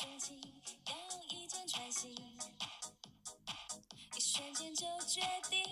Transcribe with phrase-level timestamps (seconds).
[0.00, 0.40] 钟情，
[0.86, 0.94] 要
[1.28, 2.16] 一箭穿心，
[4.16, 5.62] 一瞬间就决定，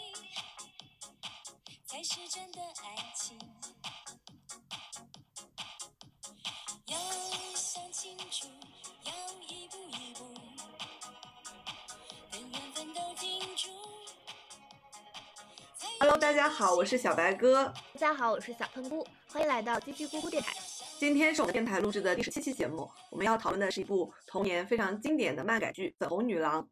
[1.87, 3.39] 才是真的爱情。
[6.89, 6.99] 要
[7.55, 8.49] 想清楚，
[9.05, 9.13] 要
[9.49, 10.35] 一步一步，
[12.31, 13.71] 等缘分都定住。
[15.79, 17.65] 才 Hello，大家好，我是小白哥。
[17.95, 20.55] 大家好，我是小喷菇，欢迎来到叽叽咕咕电台。
[20.99, 26.65] 今天是我们电台录制的第十七期节目，我们要讨论的是一部童年非常经典的漫改剧《粉红女郎》。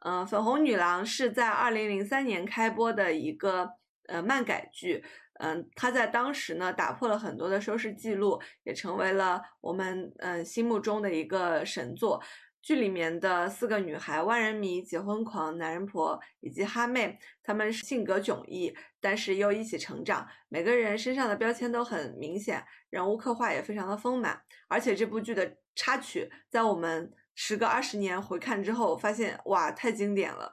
[0.00, 3.70] 嗯、《粉红女郎》是在二零零三年开播的一个
[4.08, 5.04] 呃漫改剧。
[5.34, 12.20] 嗯，它在当时呢打破了很多的收视记录，也成为了我们嗯、心目中的一个神作。
[12.64, 20.26] 剧里面的四个女孩万人迷、结婚狂、男人婆以及哈妹，她们性格迥异，但是又一起成长。
[20.48, 24.40] 每个人身上的标签都很明显，人物刻画也非常的丰满。
[24.66, 30.50] 而且这部剧的插曲，在我们时隔二十年回看之后，发现哇，太经典了。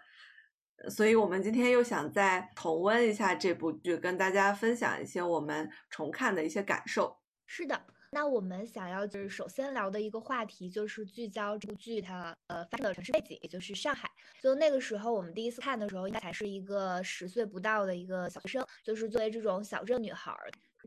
[0.90, 7.20] 所以我们今天又想再重温一下这部剧，跟大家分享一些我们重看的一些感受。
[7.46, 7.86] 是的。
[8.14, 14.12] 那我们想要就是首先聊的一个话题，就是聚焦这部剧它呃发生的城市背景，也就是上海。
[14.42, 20.36] 就那个时候我们第一次看的时候，应该才是一个十岁不到的一个小学生，就是作为这种小镇女孩。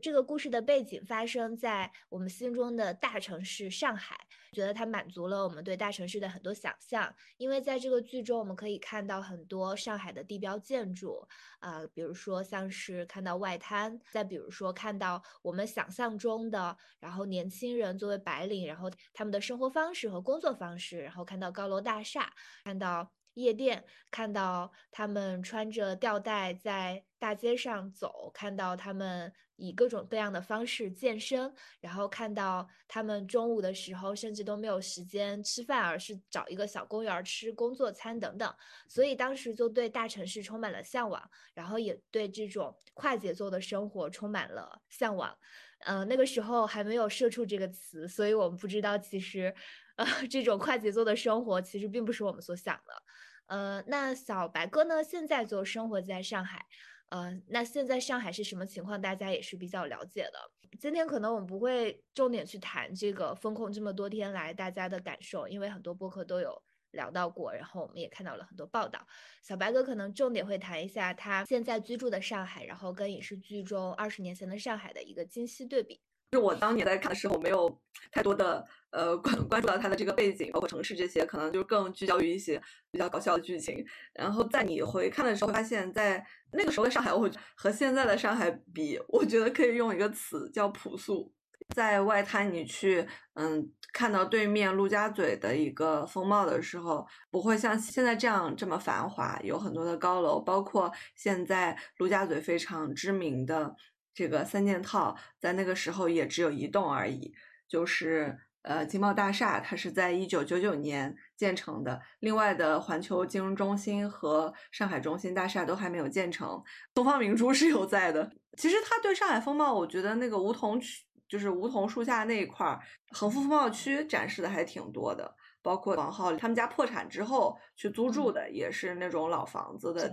[0.01, 4.15] 这个故事的背景发生在我们心中的大城市上海，
[4.51, 7.13] 觉得它满足了我们对大城市的很多想象。
[7.37, 11.27] 因为在这个剧中，我们可以看到很多上海的地标建筑，
[11.59, 23.11] 啊、比如说像是看到外滩，再比如说看到我们想象中的，然后年轻人作为白领，然后他们的生活方式和工作方式，然后看到高楼大厦，看到。
[23.35, 38.55] 夜店看到他们穿着吊带在大街上走，看到他们以各种各样的方式健身，然后看到他们中午的时候甚至都没有时间吃饭，而是找一个小公园吃工作餐等等。
[38.87, 45.37] 所以当时就对大城市充满了向往，然后也对这种快节奏的生活充满了向往。
[45.79, 49.53] 呃，那个时候还没有“社畜”这个词，所以我们不知道其实，
[49.97, 53.03] 呃，这种快节奏的生活其实并不是我们所想的。
[53.47, 55.03] 呃，那小白哥呢？
[55.03, 56.65] 现在就生活在上海，
[57.09, 58.99] 呃，那现在上海是什么情况？
[58.99, 60.51] 大家也是比较了解的。
[60.79, 66.61] 今天可能我们不会重点去谈这个封控这么多天来大家的感受，因为很多播客都有
[66.91, 69.05] 聊到过，然后我们也看到了很多报道。
[69.41, 76.01] 小白哥可能重点会谈一下他现在居住的上海，然后跟影视剧中二十年前的上海的一个今昔对比。
[76.35, 77.81] 是我当年在看的时候没有
[78.11, 83.85] 太多的呃 关关注到它的这个背景，包括城市这些，可能就更聚焦于一些比较搞笑的剧情。
[84.13, 91.31] 然后在你回看的时候，发现，在那个时候的上海，我和现在的上海比，我觉得可以用一个词叫朴素。
[91.75, 103.75] 在外滩你去嗯看到对面陆家嘴的一个风貌的时候，不会像现在这样这么繁华，有很多的高楼，包括现在陆家嘴非常知名的。
[104.15, 107.31] 这个三件套在那个时候也只有一栋而已，
[107.67, 112.01] 就是呃金茂大厦，它是在一九九九年建成的。
[112.21, 116.63] 另外的环球金融中心和上海中心大厦都还没有建成。
[116.93, 118.31] 东方明珠 是有在的。
[118.57, 122.79] 其实它对上海风貌，我觉得那个梧桐区，就是梧桐树下那一块儿，
[123.11, 125.35] 恒富风貌区展示的还挺多的。
[125.61, 130.07] 包括王浩他们家破产之后去租住的，也是那种老房子的。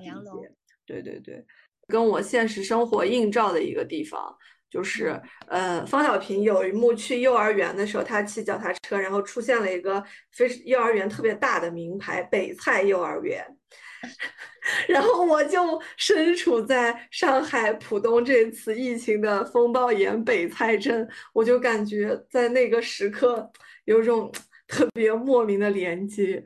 [0.85, 1.47] 对对对。
[1.89, 4.35] 跟我现实生活映照的一个地方，
[4.71, 13.45] 就是呃，方小平有一幕去幼儿园的时候，他骑脚踏车，然后出现了一个非幼儿园特别大的名牌“北蔡幼儿园”，
[14.89, 23.51] 然后我就身处在上海浦东这次疫情的风暴眼北蔡镇，我就感觉在那个时刻
[23.85, 24.33] 有种
[24.67, 26.43] 特别莫名的连接，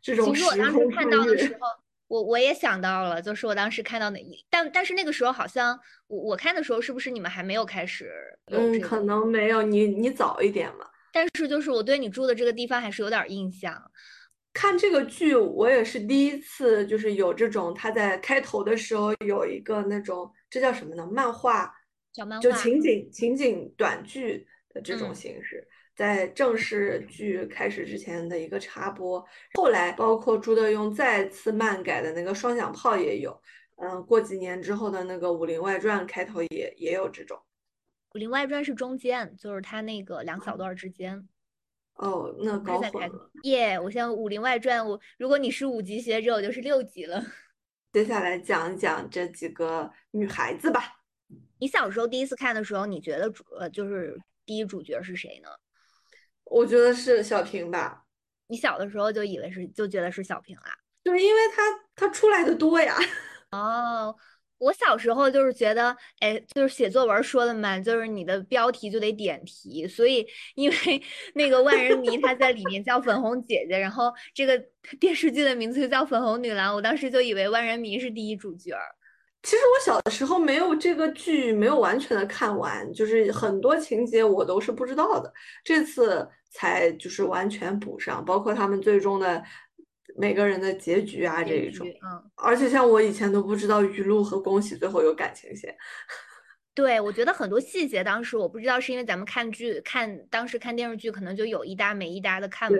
[0.00, 1.66] 这种时空看到的时候。
[2.08, 4.18] 我我也想到了，就是我当时看到那，
[4.50, 8.10] 但但是那个时候好像我我看的时候，是不是你们还没有开始、
[8.46, 8.62] 这个？
[8.62, 10.86] 嗯，可能没有，你你早一点嘛。
[11.12, 13.90] 但是就是我对你住的这个地方还是有点印象。
[14.54, 21.06] 看这个剧，我也是第一次，就是有这种他在开头的时候有一个那种，这叫什么呢？
[21.12, 21.72] 漫画，
[22.12, 25.58] 小漫画，就情景情景短剧的这种形式。
[25.58, 29.18] 嗯在正式剧开始之前的一个插播，
[29.54, 33.36] 后来包括朱德庸再次漫改的那个《双响炮》也有，
[33.78, 37.36] 嗯，过几年之后的那个《武林外传》开头也也有这种。
[38.14, 41.28] 《武林外传》是中间，就是它那个两小段之间。
[41.94, 43.18] 哦，那高在开头。
[43.42, 47.20] 耶、yeah,，我现在《武林外传》，我如果你是五级学者，我就是六级了。
[47.92, 51.00] 接下来讲一讲这几个女孩子吧。
[51.58, 54.16] 你小时候第一次看的时候，你觉得主呃就是
[54.46, 55.48] 第一主角是谁呢？
[56.50, 58.04] 我觉得是小平吧。
[58.48, 60.76] 你小的时候就以为是就觉得是小平啦？
[61.04, 61.62] 对，因为他
[61.94, 62.96] 他出来的多呀。
[63.52, 64.14] 哦。
[64.60, 70.76] 我小时候就是觉得，哎，就是写作文说的嘛，就是你的标题就得点题，所以因为
[71.34, 74.60] 那个万人迷他在里面叫粉红姐姐，然后这个
[74.98, 78.74] 电视剧的名字就叫粉红女郎，我当时就以为万人迷是第一主角。
[79.44, 89.44] 其实我小的时候没有这个剧没有完全的看完，就是很多情节我都是不知道的，这次才就是完全补上，包括他们最终的。
[90.16, 95.72] 每个人的结局啊，这一种，嗯，而且像我以前都不知道雨露和恭喜最后有感情线。
[96.74, 102.78] 对，我觉得很多细节当时我不知道，是因为咱们看剧看当时看电视剧可能就有一搭没一搭的看嘛，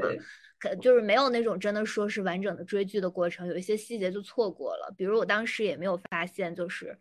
[0.58, 4.92] 可就是没有那种真的说是完整的追剧的过程，有一些细节就错过了。
[4.96, 6.98] 比如我当时也没有发现，就是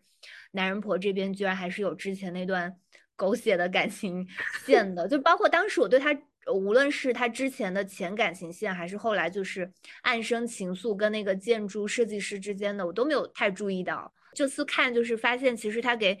[0.52, 2.72] 男人婆这边居然还是有之前那段
[3.16, 4.24] 狗血的感情
[4.64, 6.16] 线的，就包括当时我对他。
[6.52, 9.70] 无论是他之前的前感情线，还是后来就是
[10.02, 14.12] 暗生情愫跟那个建筑设计师之间的，我都没有太注意到。
[14.34, 16.16] 这次看就是发现，其实他给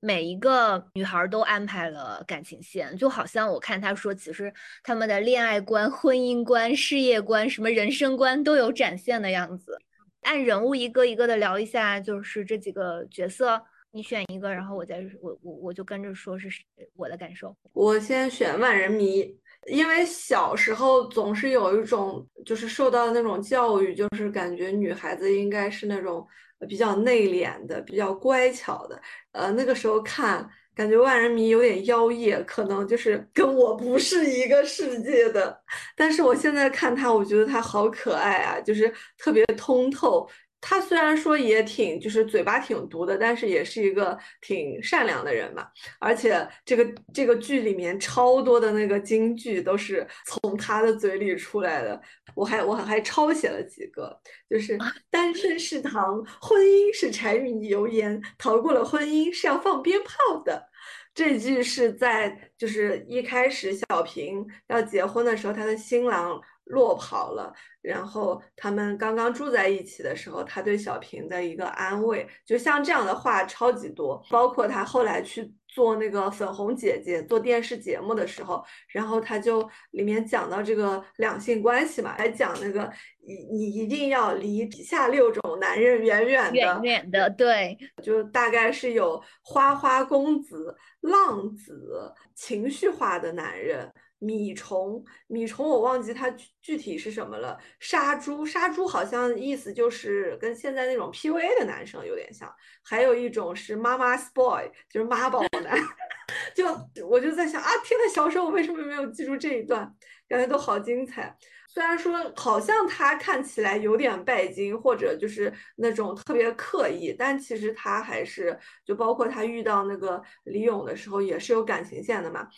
[0.00, 4.52] 每一个女孩都安排了感情线，就好像我看他说，其实
[4.82, 9.78] 他们的恋爱观、婚姻观、事业观、什么人生观都有展现的样子。
[10.22, 13.60] 按人物一个一个的聊一下，就是这几个角色，
[13.92, 16.48] 你选一个，然后我再我我我就跟着说是
[16.96, 17.56] 我的感受。
[17.72, 19.38] 我先选万人迷。
[19.68, 26.26] 因为小时候总是有一种，就是受到那种教育，就是感觉女孩子应该是那种
[26.68, 29.00] 比较内敛的、比较乖巧的。
[29.32, 35.60] 呃，那个时候看，感觉万人迷有点妖艳，可能就是跟我不是一个世界的。
[35.94, 40.28] 但是我现在看他，我觉得他好可爱啊，就是特别通透。
[40.60, 45.66] 他虽然说也挺，就是嘴巴挺毒的，但是也是一个挺善良的人嘛。
[46.00, 52.00] 而且这个这个剧里面超多的那个金句都是从他的嘴里出来的。
[52.34, 54.20] 我还我还抄写了几个，
[54.50, 54.76] 就是
[55.10, 60.68] 单身是糖，婚姻是柴米油盐，逃过了婚姻是要放鞭炮的。
[61.14, 66.40] 这句是在就是一开始小平要结婚的时候，他的新郎。
[66.68, 67.50] 落跑了，
[67.88, 74.22] 然后他们刚刚住在一起的时候，他对小平的一个安慰，就像这样的话超级多。
[74.28, 82.92] 包括他后来去做那个粉红姐姐做电视节目的时候，然后他就里面讲到这个两性关系嘛，还讲那个
[83.26, 93.90] 你你一定要离以下六种男人远远的，远远的，对，就大概是有花花公子、浪子、情绪化的男人。
[94.20, 96.28] 米虫，米虫，我忘记它
[96.60, 97.56] 具体是什么了。
[97.78, 102.52] 杀猪，杀猪好像意思就是跟现在那种 P U A 的男生有点像。
[102.82, 105.78] 还有一种是妈妈 s boy，就是妈宝男。
[106.54, 106.66] 就
[107.06, 109.90] 我就在想啊，天呐，小时候我为什么没有记住这一段？
[110.28, 111.34] 感觉都好精彩。
[111.70, 122.48] 虽然说好像他看起来有点拜金，或者就是那种特别刻意，但其实他还是就包括他遇到那个李勇的时候也是有感情线的嘛。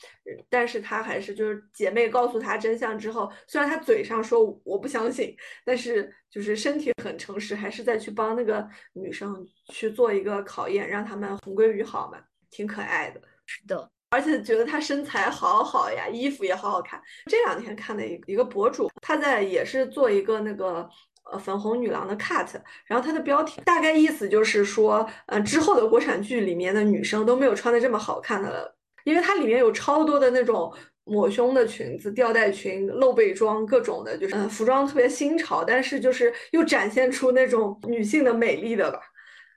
[0.48, 13.20] 但是他还是就是姐妹告诉他真相之后，虽然他嘴上说我不相信，但是就是身体很诚实，还是在去帮那个女生去做一个考验，让他们同归于好嘛，挺可爱的。
[13.44, 13.90] 是的。
[14.10, 17.00] 而且觉得她身材好好呀，衣服也好好看。
[17.26, 20.88] 这两天看的一一个博主，他在也是做一个那个
[21.30, 22.48] 呃粉红女郎的 cut，
[22.86, 30.72] 然后他的标题大概意思就是说，呃之后的国产剧里面的女生都没有穿的这么好看的了，因为它里面有超多的那种
[31.04, 38.98] 抹胸的裙子、吊带裙、露背装，各种的，就是嗯服装特别新潮，但是就是又展现出那种女性的美丽的吧，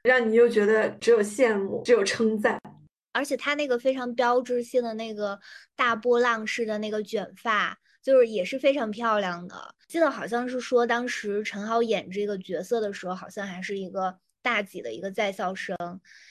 [0.04, 2.60] 让你又觉得只有羡慕，只有称赞。
[3.14, 5.40] 而且她那个非常标志性的那个
[5.76, 9.76] 大波浪式的那个卷发，就是也是非常漂亮的。
[9.88, 15.78] 记得好像是说，当时陈好演这个角色的时候，好像还是一个大几的一个在校生，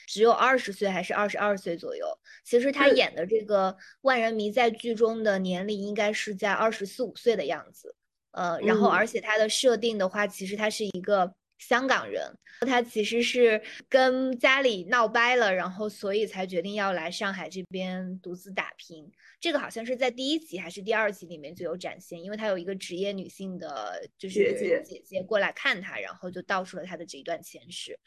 [0.05, 2.05] 只有二十岁还是二十二岁左右。
[2.43, 7.95] 其实他演的这个万人迷在剧中的年龄应该是在二十四五岁的样子。
[8.31, 11.33] 呃，然后而且他的设定的话，其实他是一个。
[11.67, 19.09] 香港人，他其实是跟家里闹掰了，然后所以才决定要来上海这边独自打拼。
[19.39, 27.97] 这个好像是在第一集还是第二集里面就有展现，因为他有一个职业女性的，就是姐姐过来看他，然后就道出了他的这一段前世。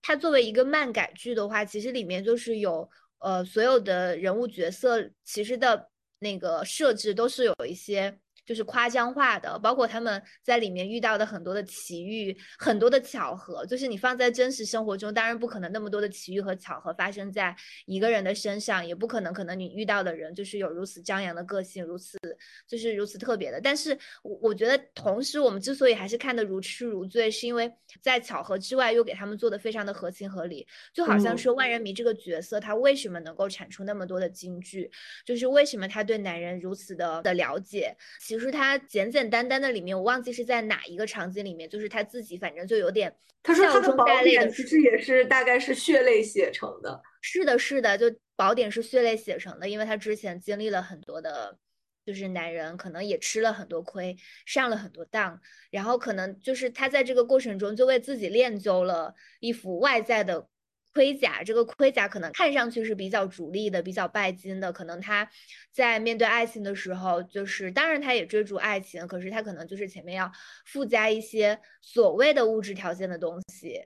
[0.00, 17.54] 他作为一个漫改剧的话，其实里面就是有呃所有的人物角色，其实的那个设置都是有一些就是夸张化的，包括他们在里面遇到的很多的奇遇，很多的巧合，就是你放在真实生活中，当然不可能那么多的奇遇和巧合发生在
[17.86, 22.18] 一个人的身上，也不可能可能你遇到的人就是有如此张扬的个性，如此
[22.66, 23.60] 就是如此特别的。
[23.60, 34.90] 但是我我觉得，同时我们之所以还是看得如痴如醉，是因为在巧合之外又给他们做的非常的合情合理，就好像说万人迷这个角色，他为什么能够产出那么多的金句，
[35.24, 37.96] 就是为什么他对男人如此的的了解。
[38.32, 46.98] 其实他简简单单的里面，我忘记是在哪一个场景里面，就是他自己反正就有点他说他的宝笑中带泪典的其实也是大概是血泪写成的。
[47.20, 51.58] 是的，是的，就宝典是血泪写成的，因为他之前经历了很多的，
[52.06, 55.38] 就是男人可能也吃了很多亏，上了很多当，
[55.70, 60.48] 然后可能就是他在这个过程中就为自己练就了一副外在的
[60.94, 65.28] 盔甲，这个盔甲可能看上去是比较逐利的，比较拜金的，可能他
[65.72, 70.30] 在面对爱情的时候，就是当然他也追逐爱情，可是他可能就是前面要
[70.66, 73.80] 附加一些所谓的物质条件的东西。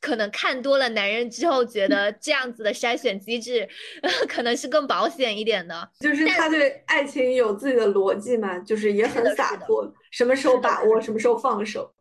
[0.00, 3.68] 可能看多了男人之后，觉得这样子的筛选机制，
[4.28, 5.88] 可能是更保险一点的。
[6.00, 11.94] 就是他对爱情有自己的逻辑嘛，就是也很洒脱，什么时候把握，什么时候放手，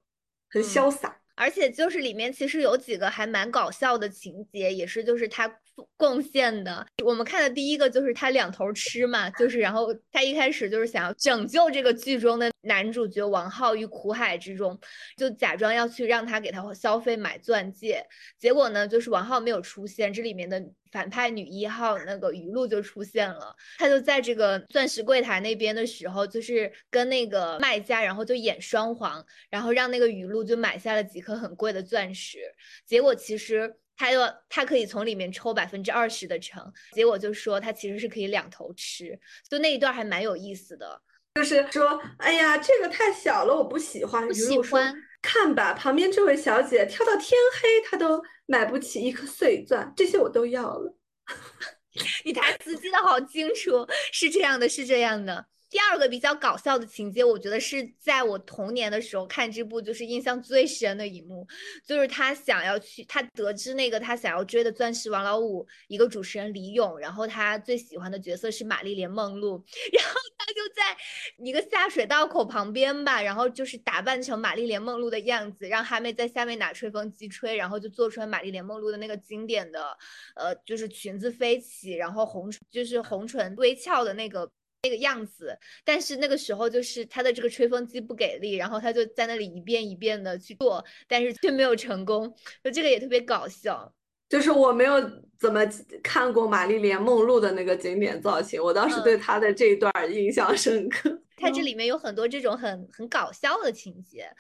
[0.50, 1.21] 很嗯潇洒。
[1.35, 5.59] 而且就是里面其实有几个还蛮搞笑的情节，也是就是他
[5.97, 6.85] 贡献的。
[7.03, 14.79] 我们看的第一个就是他两头吃嘛，就是然后他一开始就是想要拯救这个剧中的男主角王浩于苦海之中，
[15.17, 18.05] 就假装要去让他给他消费买钻戒，
[18.38, 32.39] 结果呢就是王浩没有出现，这里面的反派女一号那个余露就出现了，他就在这个钻石柜台那边的时候，就是跟那个卖家，然后就演双簧，然后让那个雨露就买下了几颗很贵的钻石，
[32.85, 39.19] 结果其实他又他可以从里面抽百分之二十的成，结果就说他其实是可以两头吃，
[39.50, 41.01] 就那一段还蛮有意思的。
[41.36, 44.27] 就是说，哎呀，这个太小了，我不喜欢。
[44.27, 47.31] 不喜欢看吧，旁边这位小姐跳到天
[47.62, 50.98] 黑，她都买不起一颗碎钻，这些我都要了。
[52.25, 55.45] 你台词记得好清楚，是这样的，是这样的。
[55.72, 61.48] 第二个比较搞笑的情节，我觉得是在我童年的时候看这部，就是印象最深的一幕，
[61.88, 69.63] 就是他想要去，他得知那个他想要追的钻石王老五一个主持人李咏，然后他最喜欢的角色是玛丽莲梦露，
[69.94, 70.98] 然后他就在
[71.38, 79.98] 一个下水道口旁边吧，然后就是打扮成玛丽莲梦露的样子，让哈妹在下面拿吹风机吹，然后就做出来玛丽莲梦露的那个经典的，
[80.36, 84.51] 呃，就是裙子飞起，然后红就是红唇微翘的那个。
[84.83, 92.33] 那个样子，但是那个时候就是他的这个吹风机不给力，然后他就在那里一遍一遍的去做，但是却没有成功，
[92.63, 93.93] 就这个也特别搞笑。
[94.27, 94.93] 就是我没有
[95.38, 95.59] 怎么
[96.01, 101.21] 看过玛丽莲梦露的那个经典造型，我倒是嗯对她的这一段印象深刻。
[101.35, 104.31] 它这里面有很多这种很很搞笑的情节，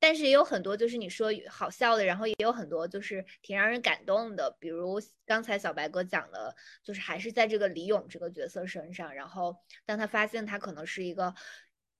[0.00, 9.54] 但是也有很多就是你说好笑的，然后也有很多就是挺让人感动的，比如刚才小白哥讲的，就是还是在这个李咏这个角色身上，然后
[9.86, 11.34] 当他发现他可能是一个。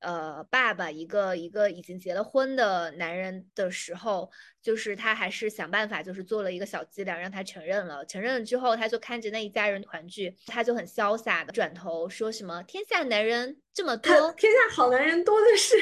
[0.03, 4.31] 呃，爸爸一个一个已经结了婚的男人的时候，
[4.63, 8.03] 就是他还是想办法，就是做了一个小伎俩，让他承认了。
[8.07, 15.77] 承认了之后，他就看着那一家人团聚，他就很潇洒的转头说什么：“天下男人这么多， 天下好男人多的是，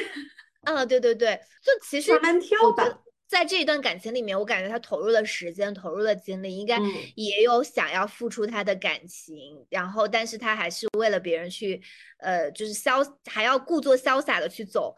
[0.61, 3.01] 啊，对对对，就其实慢慢挑吧。
[3.27, 11.79] 在这一段感情里面，我感觉他投入的时间、投入的精力，应该嗯也有想要付出他的感情，然后但是他还是为了别人去，
[12.17, 14.95] 呃，就是潇还要故作潇洒的去走，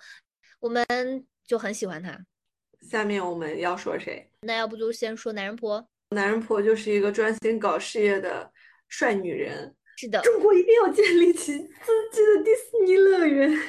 [0.61, 0.85] 我们
[1.45, 2.17] 就很喜欢他。
[2.89, 4.31] 下面我们要说谁？
[4.43, 5.85] 那要不就先说男人婆？
[6.11, 8.49] 男人婆就是一个专心搞事业的
[8.87, 9.75] 帅女人。
[9.97, 13.61] 是的，中国一定要建立起自己的迪士尼乐园。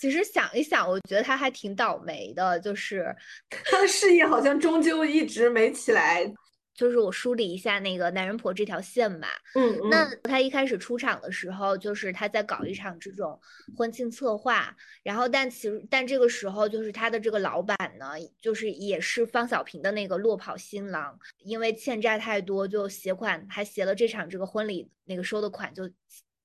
[0.00, 3.14] 其实想一想，我觉得他还挺倒霉的，就是
[3.50, 6.32] 他的事业好像终究一直没起来。
[6.72, 9.28] 就是我梳理一下那个男人婆这条线吧。
[9.54, 13.38] 嗯那嗯，他一开始出场的时候，就是他在搞一场这种
[13.76, 25.90] 婚庆策划，然后但其实但这个时候就是他的这个老板呢，就是也是方小平的那个落跑新郎，因为欠债太多，就携款还携了这场这个婚礼那个收的款就。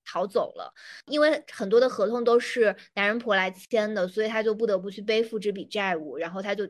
[0.06, 0.74] 逃走了，
[1.08, 6.70] 因为很多的合同都是男人婆来签的，所以他就不得不去背负这笔债务，然后他就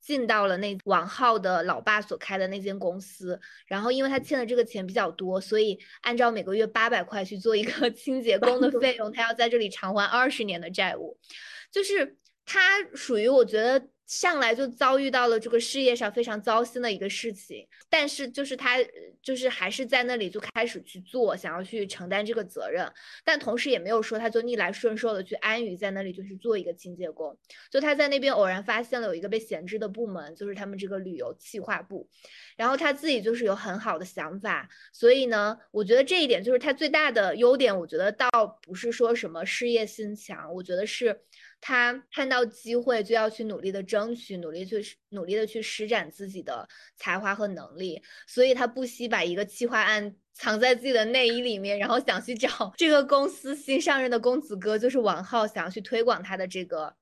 [0.00, 11.18] 进到了那王浩的老爸所开的那间公司，然后因为他欠的这个钱比较多，所以按照每个月八百块去做一个 清洁工的费用，他要在这里偿还二十年的债务，
[11.70, 12.16] 就是
[12.46, 12.60] 他
[12.94, 18.78] 属于我觉得上来就遭遇到了这个事业上非常糟心的一个事情，但是就是他
[19.22, 22.90] 就是还是在那里就开始去做，想要去承担这个责任，
[23.22, 27.38] 但同时也没有说他就逆来顺受的去安于在那里就是做一个清洁工，
[27.70, 32.08] 就他在那边偶然发现了有一个被闲置的部门，就是他们这个旅游企划部，
[32.56, 38.30] 然后他自己就是有很好的想法，所以呢，我觉得这一点就是他最大的优点，我觉得倒
[38.62, 41.20] 不是说什么事业心强，我觉得是。
[41.60, 56.94] 他看到机会就要去努力的争取，努力去努力的去施展自己的才华和能力，所以他不惜把一个企划案藏在自己的内衣里面，然后想去找这个公司新上任的公子哥，就是王浩，想要去推广他的这个。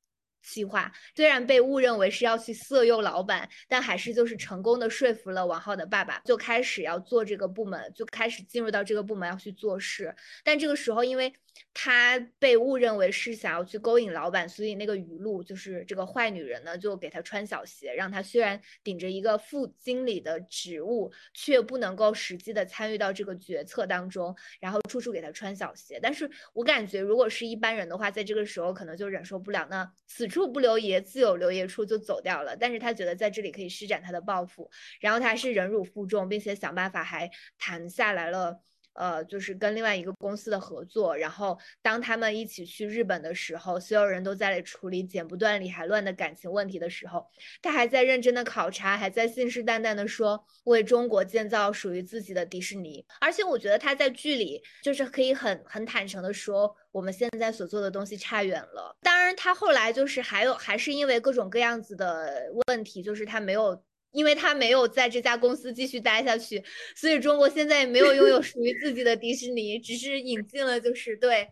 [0.42, 10.14] 计划虽然被误认为是要去色诱老板，但还是就是成功的说服了王浩的爸爸，就开始要做这个部门，就开始进入到这个部门要去做事。
[10.44, 11.32] 但这个时候，因为
[11.74, 25.98] 他被误认为是想要去勾引老板，所以那个余露就是这个坏女人呢，就给他穿小鞋，让他虽然顶着一个副经理的职务，却不能够实际的参与到这个决策当中，然后处处给他穿小鞋。
[26.00, 30.26] 但是我感觉，如果是一般人的话，在这个时候可能就忍受不了那此。
[30.36, 32.54] 处不留爷，自有留爷处，就走掉了。
[32.54, 34.68] 但是他觉得在这里可以施展他的抱负，
[35.00, 38.60] 然后他还是忍辱负重，并且想办法还谈下来了。
[38.96, 47.26] 呃，就是跟另外一个公司的合作，然后当他们一起去日本的时候，所有人都在处理剪不断理还乱的感情问题的时候，
[47.62, 53.04] 他还在认真的考察，还在信誓旦旦的说为中国建造属于自己的迪士尼。
[53.20, 58.96] 而且我觉得他在剧里就是可以很很坦诚的说，我们现在所做的东西差远了。
[59.02, 63.80] 当然，他后来就是还有还是因为各种各样子的问题，就是他没有。
[64.16, 66.64] 因为他没有在这家公司继续待下去，
[66.96, 71.46] 所以中国现在也没有拥有属于自己的迪士尼，只是引进了，就是对，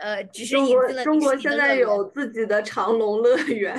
[0.00, 1.04] 呃，只是引进了。
[1.04, 3.72] 中国现在有自己的长隆乐园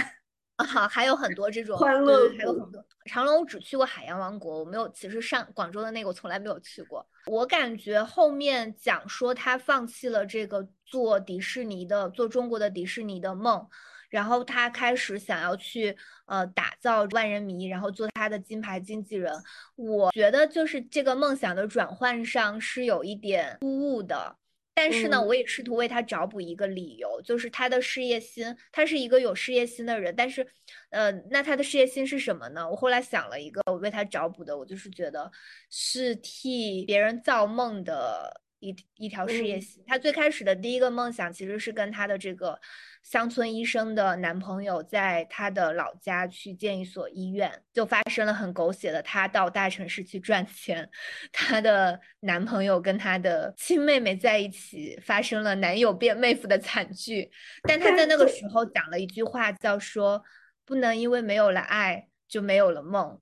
[0.55, 3.41] 啊，还有很多这 种欢乐，还有很多长隆。
[3.41, 7.05] 我只去过海洋王国，我没有，其实上广州的那个我从来没有去过。
[7.25, 13.67] 我感觉后面讲说他放弃了这个做迪士尼的，做中国的迪士尼的梦。
[14.10, 19.32] 然后他开始想要去呃打造万人迷，然后做他的金牌经纪人。
[19.75, 24.36] 我觉得就是这个梦想的转换上是有一点突兀的，
[24.74, 30.14] 但是呢，我也试图为他找补一个理由，就是他的事业心，他是一个有事业心的人。
[30.16, 30.48] 但是，
[30.90, 32.70] 呃，那他的事业心是什么呢？
[32.70, 35.31] 我后来想了一个，我为他找补的，我就是觉得
[35.70, 38.42] 是替别人造梦的。
[38.59, 42.59] 一一条事业线，她最开始的第一个梦想其实是跟她的这个
[43.03, 50.89] 乡村医生的男朋友在她的老家去建一所医院，就发生了很狗血的，她到大城市去赚钱，
[51.31, 57.31] 她的男朋友跟她的亲妹妹在一起，发生了男友变妹夫的惨剧。
[57.63, 60.22] 但她在那个 时候讲了一句话，叫说
[60.65, 63.19] 不能因为没有了爱就没有了梦。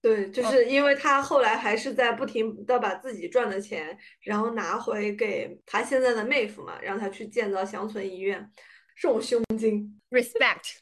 [0.00, 8.48] 对，就是因为他后来还是在不停的把自己赚的钱，然后拿回给他现在的妹夫嘛，让他去建造乡村医院，
[8.96, 10.76] 这种胸襟，respect。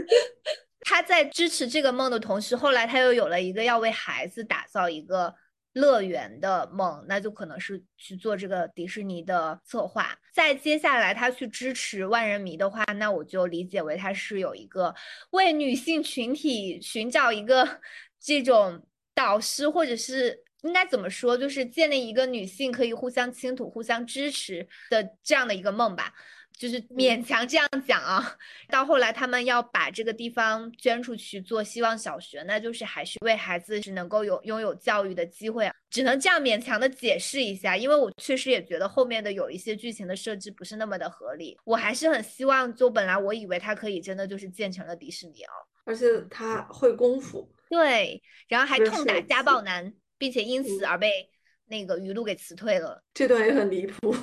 [0.80, 5.34] 他在支持这个梦的同时，后来他又有了一个要为孩子打造一个
[5.74, 10.16] 乐园的梦，那就可能是去做这个迪士尼的策划。
[10.32, 14.94] 再接下来他去支持万人迷的话，那我就理解为他是有一个
[15.32, 17.80] 为女性群体寻找一个。
[18.28, 26.12] 这种导师，或者是应该怎么说，就是建立一个女性可以互相倾吐、互相支持的这样的一个梦吧，
[26.58, 28.36] 就是勉强这样讲啊。
[28.68, 35.74] 到后来，他们要把这个地方捐出去做希望小学，那就是还是为孩子是能够有拥有教育的机会啊。
[35.88, 41.56] 只能这样勉强的解释一下，因为我确实也觉得后面的有一些剧情的设置不是那么的合理。
[41.64, 45.52] 我还是很希望，就本来我以为他可以真的就是建成了迪士尼啊，
[45.86, 47.50] 而且他会功夫。
[47.68, 51.28] 对，然后还痛打家暴男，并且因此而被
[51.66, 53.02] 那个余露给辞退了。
[53.14, 54.14] 这段也很离谱。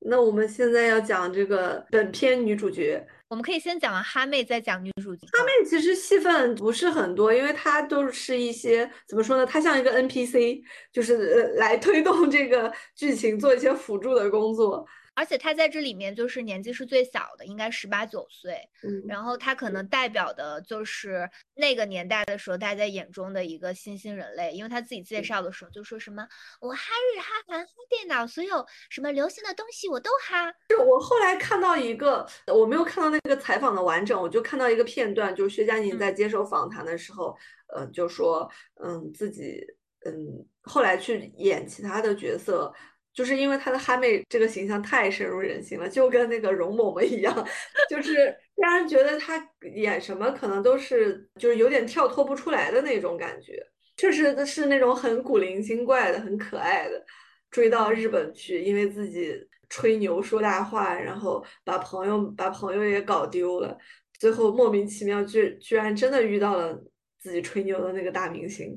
[0.00, 5.26] 那我们现在要讲这个本片女主角，我们可以先讲完哈妹，再讲女主角。
[5.32, 9.44] 哈妹其实戏份不是很多，因为她都是一些怎么说呢？
[9.44, 14.86] 她像一个 NPC，就是呃来推动这个剧情，做一些辅助的工作。
[15.18, 18.56] 而且他在这里面就是年纪是最小的，应该十八九岁。
[18.84, 26.24] 嗯，然后他可能代表的就是那个年代的时候大家眼中的一个新兴人类，因为他自己介绍的时候就说什么
[26.60, 30.54] 我哈日哈韩哈电脑，所有什么流行的东西我都哈。
[30.68, 37.36] 就我后来看到一个，我没有看到那个采访的完整，我就看到一个片段，就是薛佳凝在接受访谈的时候，
[37.76, 38.48] 嗯，就说
[38.80, 39.66] 嗯自己
[40.06, 42.72] 嗯后来去演其他的角色。
[43.18, 47.34] 就是因为她的哈妹这个形象太深入人心了，就跟那个容嬷嬷一样，
[47.90, 53.60] 就是让人觉得她演什么可能都是就是有点跳脱不出来的那种感觉，
[53.96, 57.04] 确实是那种很古灵精怪的、很可爱的。
[57.50, 59.34] 追到日本去，因为自己
[59.68, 63.76] 吹牛说大话，然后把朋友把朋友也搞丢了，
[64.20, 66.80] 最后莫名其妙居居然真的遇到了
[67.18, 68.76] 自己吹牛的那个大明星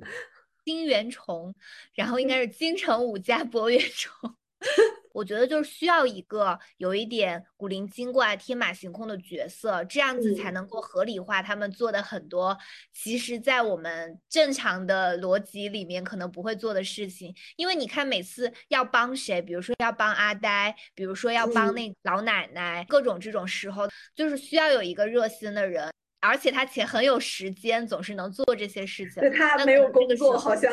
[0.63, 1.53] 金元虫，
[1.93, 4.35] 然后应该是金城武加博元虫。
[5.13, 12.57] 我觉得就是需要一个有一点古灵精怪、天马行空的角色，这样子才能够合理化他们做的很多，
[12.93, 17.35] 其实，在我们正常的逻辑里面可能不会做的事情。
[17.57, 25.91] 因为你看，每次要帮谁，比如说要帮阿呆，比如说要帮那老奶奶，各种这种时候，就是需要有一个热心的人，
[26.21, 29.21] 而且他且很有时间，总是能做这些事情。
[29.21, 30.71] 对他没有工作，好像。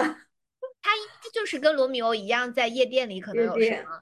[0.80, 0.92] 他
[1.34, 4.00] 就是跟罗密欧一样，在夜店里可能有什么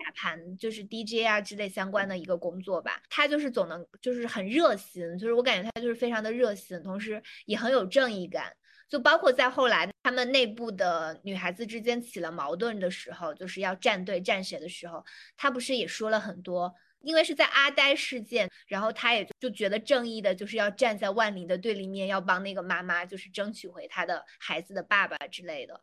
[0.00, 3.00] 打盘，就是 DJ 啊之类相关的一个工作吧。
[3.10, 8.50] 他就是总能，就是很热心，就是我感觉他就是非常的热心，同时也很有正义感。
[8.88, 15.04] 就包括在后来他们内部的女孩子之间起了矛盾的时候，就是要站队站谁的时候，
[15.36, 16.74] 他不是也说了很多？
[17.04, 25.80] 因为是在阿呆事件，然后他也就觉得正义的就是要站在万灵的对立面，要帮那个妈妈就是争取回他的孩子的爸爸之类的。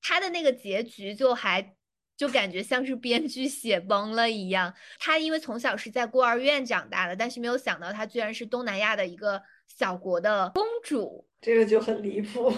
[0.00, 1.74] 他的那个结局就还
[2.16, 4.74] 就感觉像是编剧写崩了一样。
[4.98, 12.52] 他因为从小是在孤儿院长大的，但是没有想到他居然是东南亚的一个小国的公主，这个就很离谱。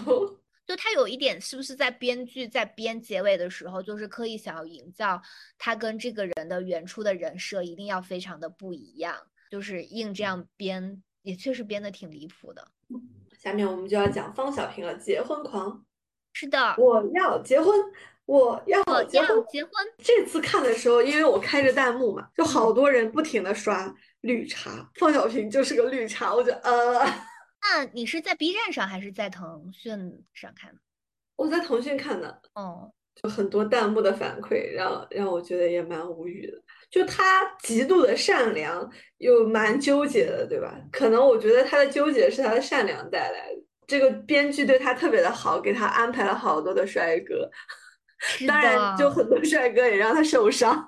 [0.67, 5.21] 就他有一点是不是在编剧在编结尾的时候，就是刻意想要营造
[5.59, 9.15] 他跟这个人的原初的人设一定要非常的不一样，
[9.51, 12.67] 就是硬这样编，也确实编的挺离谱的。
[13.39, 15.85] 下面我们就要讲方小平了，结婚狂。
[16.33, 17.79] 是的，我要结婚，
[18.25, 19.45] 我要结婚。
[19.51, 19.73] 结婚。
[19.99, 27.07] 这次看的时候，因为我开着弹幕嘛，就好多人不停的刷绿茶，方小平就是个绿茶，我就呃。
[27.65, 30.81] 那你是在 B 站上还是在腾讯上看的？
[31.37, 32.41] 我在腾讯看的。
[32.55, 36.57] 哦，就很多弹幕的反馈，让让我觉得也蛮无语的。
[36.91, 40.79] 就他极度的善良，又蛮纠结的，对吧？
[40.93, 43.65] 可能我觉得他的纠结是他的善良带来的。
[43.87, 47.51] 这个编剧对他特别的好，给他安排了好多的帅哥，
[48.47, 50.87] 当然就很多帅哥也让他受伤。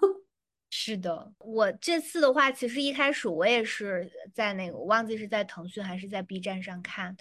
[0.71, 7.17] 是的，我这次的话，其实一开始我也是在那个，我忘记是在腾讯还是在 B 站上看。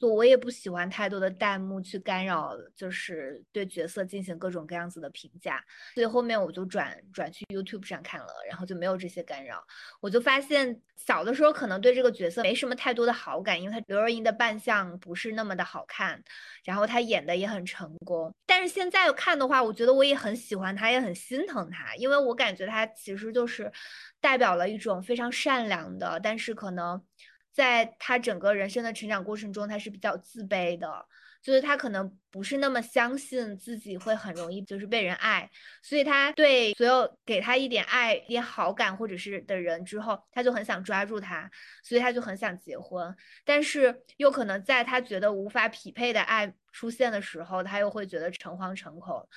[0.00, 5.62] 就我也不喜欢太多的弹幕去干扰，就是对角色进行各种各样子的评价，
[5.94, 9.62] 所以后面我就转转去 YouTube 上看了，然后就没有这些干扰。
[10.00, 16.22] 我就发现小的时候可能对这个角色没什么太多的好感，因为他刘若英的扮相不是那么的好看，
[16.64, 18.34] 然后他演的也很成功。
[18.46, 23.70] 但是现在看的话，我觉得我也很喜欢他，也很心疼他，因为我感觉他其实就是
[24.18, 27.04] 代表了一种非常善良的，但是可能。
[27.52, 31.04] 在他整个人生的成长过程中，他是比较自卑的，
[31.42, 35.50] 就是他可能不是那么相信自己会很容易就是被人爱，
[35.82, 41.50] 所以他对所有给他一点爱、一点好感或者是的人之后，他就很想抓住他，
[41.82, 49.28] 所以他就很想结婚，但是又可能在他觉得无法匹配的爱出现的时候，他又会觉得诚惶诚恐。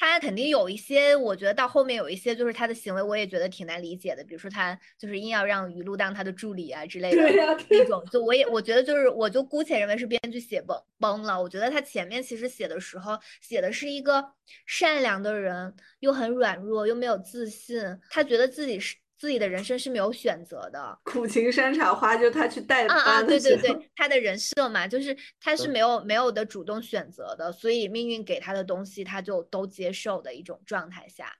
[0.00, 4.24] 他肯定有一些，我觉得到后面有一些就是他的行为，我也觉得挺难理解的。
[4.24, 7.22] 比如说他就是硬要让于露当他的助理啊之类的
[7.68, 11.40] 那种，就我也我觉得就是我就姑且认为是编剧写崩崩了。
[11.40, 14.24] 我觉得他前面其实写的时候写的是一个
[14.64, 18.96] 善良的人，又很软弱，又没有自信，他觉得自己是。
[19.20, 31.30] 自己的人生是没有选择的，苦情山茶花就他去代班啊啊，对对对，他的人设嘛，就是他是没有没有的主动选择的，所以命运给他的东西他就都接受的一种状态下。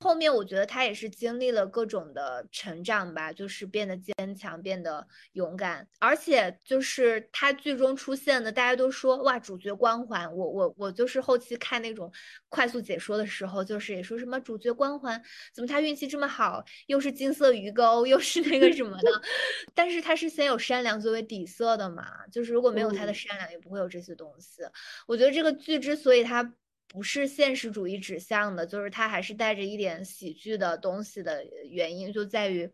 [0.00, 10.34] 后面我觉得他也是经历了各种的成长吧，就是变得坚强，变得勇敢，而且就是他剧中出现的，大家都说哇，主角光环。
[10.34, 12.12] 我我我就是后期看那种
[12.48, 19.22] 快速解说的时候，就是也说什么主角光环，怎么他运气这么好，又是金色鱼钩，又是那个什么的。
[19.74, 24.62] 但是他是先有善良作为底色的嘛，就是如果没有他的善良，也不会有这些东西。
[25.06, 26.54] 我觉得这个剧之所以它。
[26.94, 32.70] 不是现实主义指向的，就是它还是带着一点喜剧的东西的原因，就在于，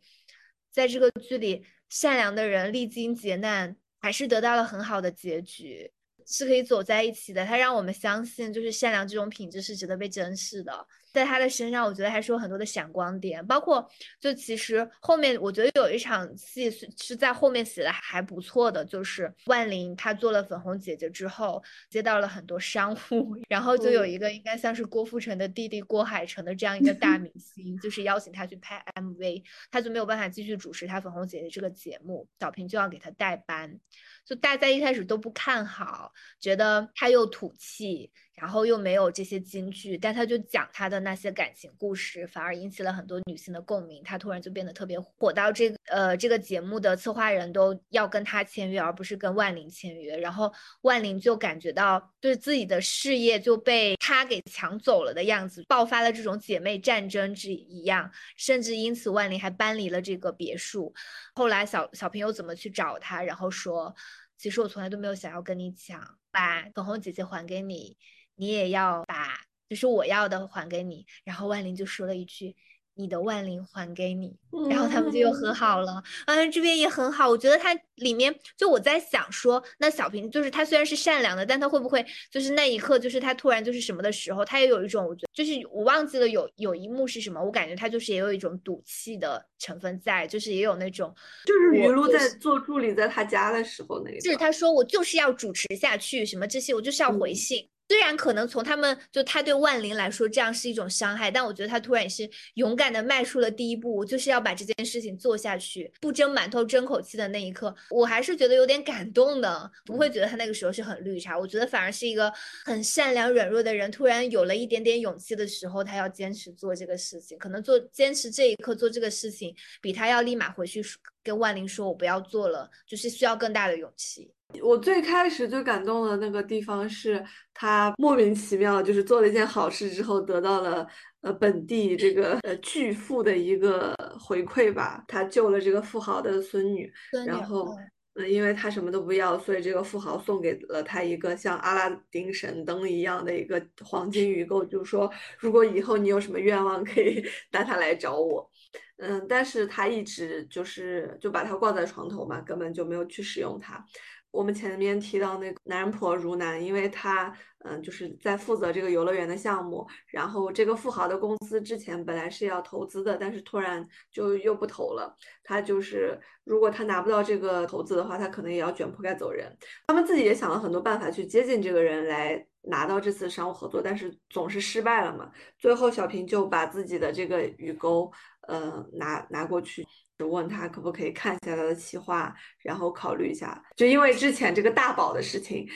[0.70, 5.90] 在这个剧里，善良的人历经劫难，还是得到了很好的结局，
[6.26, 7.46] 是可以走在一起的。
[7.46, 10.86] 它让我们相信，就是善良这种品质是值得被珍视的。
[11.12, 13.88] 在他的身上，我觉得还是有很多的闪光点，包括
[14.20, 33.78] 就其实后面我觉得有一场戏是是在后面写的还不错的，就是万灵她做了粉红姐姐之后，接到了很多商务， 然后就有一个应该像是郭富城的弟弟郭海城的这样一个大明星，就是邀请他去拍 MV，他就没有办法继续主持他粉红姐姐这个节目，小平就要给他代班。
[34.24, 44.02] 就大家一开始都不看好，觉得他又土气，然后又没有这些金句，但他就讲他的那些感情故事，反而引起了很多女性的共鸣。
[44.02, 50.16] 他突然就变得特别火，到这个呃这个节目的策划人都要跟他签约，而不是跟万玲签约。
[50.16, 50.50] 然后
[50.80, 60.94] 万玲就感觉到对自己的事业就被他给抢走了的样子，爆发了这种姐妹战争之一样，甚至因此万玲还搬离了这个别墅。
[61.34, 63.94] 后来小小平又怎么去找他，然后说。
[64.40, 66.00] 其实我从来都没有想要跟你抢，
[66.30, 67.94] 把粉红姐姐还给你，
[68.40, 71.06] 你也要把就是我要的还给你。
[71.22, 72.56] 然后万灵就说了一句。
[72.94, 74.36] 你的万灵还给你，
[74.68, 76.02] 然后他们就又和好了。
[76.26, 91.14] 嗯，这边也很好，我觉得它里面就我在想说，那小平就是他虽然是善良的，但他会不会就是那一刻就是他突然就是什么的时候，他也有一种我觉得就是我忘记了有有一幕是什么，我感觉他就是也有一种赌气的成分在，就是也有那种
[91.46, 97.66] 就是雨露在做助理在他家的时候那个，就是他说我就是要主持下去，什么这些我就是要回信。
[97.90, 112.32] 虽然可能从他们就他对万灵来说这样是一种伤害，但我觉得他突然也是勇敢的迈出了第一步，就是要把这件事情做下去，不争馒头争口气的那一刻，我还是觉得有点感动的，不会觉得他那个时候是很绿茶，我觉得反而是一个
[112.64, 120.80] 很善良软弱的人，突然有了一点点勇气的时候，他要坚持做这个事情，可能做坚持这一刻做这个事情，比他要立马回去
[121.24, 124.30] 跟万灵说我不要做了，就是需要更大的勇气。
[124.62, 130.86] 我最开始最感动的那个地方是他莫名其妙就是做了一件好事之后得到了
[131.20, 136.92] 呃本地这个呃巨富的一个回馈吧，他救了这个富豪的孙女，
[137.26, 137.74] 然后
[138.14, 148.50] 嗯因为他什么都不要，所以这个富豪送给了他一个像阿拉丁神灯一样的一个黄金鱼钩，就说如果以后你有什么愿望可以 带他来找我，
[148.98, 153.82] 嗯，但是他一直就是就把它挂在床头嘛，根本就没有去使用它。
[154.30, 165.14] 我们前面提到那个男人婆如南，因为他嗯就是在负责这个游乐园的项目，然后这个富豪的公司之前本来是要投资的，但是突然就又不投了。
[165.42, 169.54] 他就是如果他拿不到这个投资的话，他可能也要卷铺盖走人。
[169.88, 175.30] 他们自己也想了很多办法去接近这个人来拿到这次商务合作，但是总是失败了嘛。
[175.58, 178.10] 最后小平就把自己的这个鱼钩
[178.46, 179.84] 呃拿拿过去。
[180.24, 183.62] 问他可不可以看一下他的企划，然后考虑一下。
[183.76, 185.68] 就因为之前这个大宝的事情，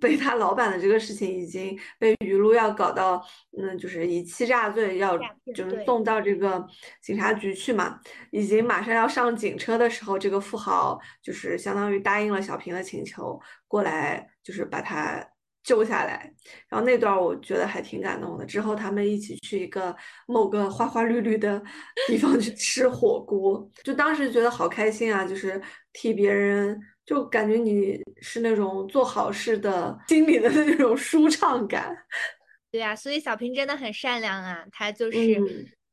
[0.00, 3.24] 被他老板的这个事情已经被于露要搞到，
[3.58, 5.18] 嗯，就是以欺诈罪要
[5.54, 6.66] 就是送到这个
[7.00, 8.00] 警察局去嘛。
[8.30, 15.26] 已经马上要上警车的时候，这个富豪就是相当于答应了小平的请求，过来就是把他。
[15.66, 16.32] 救下来，
[16.68, 18.46] 然后那段我觉得还挺感动的。
[18.46, 19.94] 之后他们一起去一个
[20.28, 21.60] 某个花花绿绿的
[22.06, 25.24] 地方去吃火锅，就当时觉得好开心啊！
[25.24, 25.60] 就是
[25.92, 31.92] 替别人，就感觉你是那种做好事的心里的那种舒畅感。
[32.70, 35.18] 对啊，所以小平真的很善良啊，他就是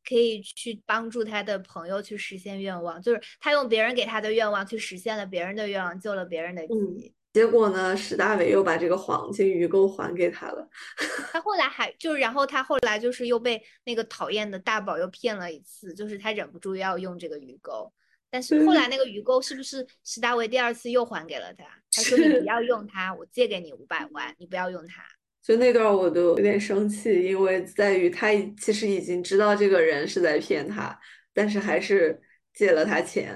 [0.08, 7.16] 可以去帮助他的朋友去实现愿望，就是他用别人给他的愿望去实现了别人的愿望，救了别人的急。
[7.34, 10.70] 结果呢，史大伟又把这个黄金鱼钩还给他了。
[11.34, 17.92] 他后来还就，然后他后来就是又被那个讨厌的大宝又骗了一次，就是他忍不住要用这个鱼钩。
[18.30, 21.64] 但是后来那个鱼钩是不是史大伟第二次又还给了他？
[21.92, 25.04] 他说你不要用它，我借给你五百万，你不要用它。
[25.42, 30.98] 就那段我都有点生气，因为在于他其实已经知道这个人是在骗他，
[31.34, 32.22] 但是还是
[32.54, 33.36] 借了他钱。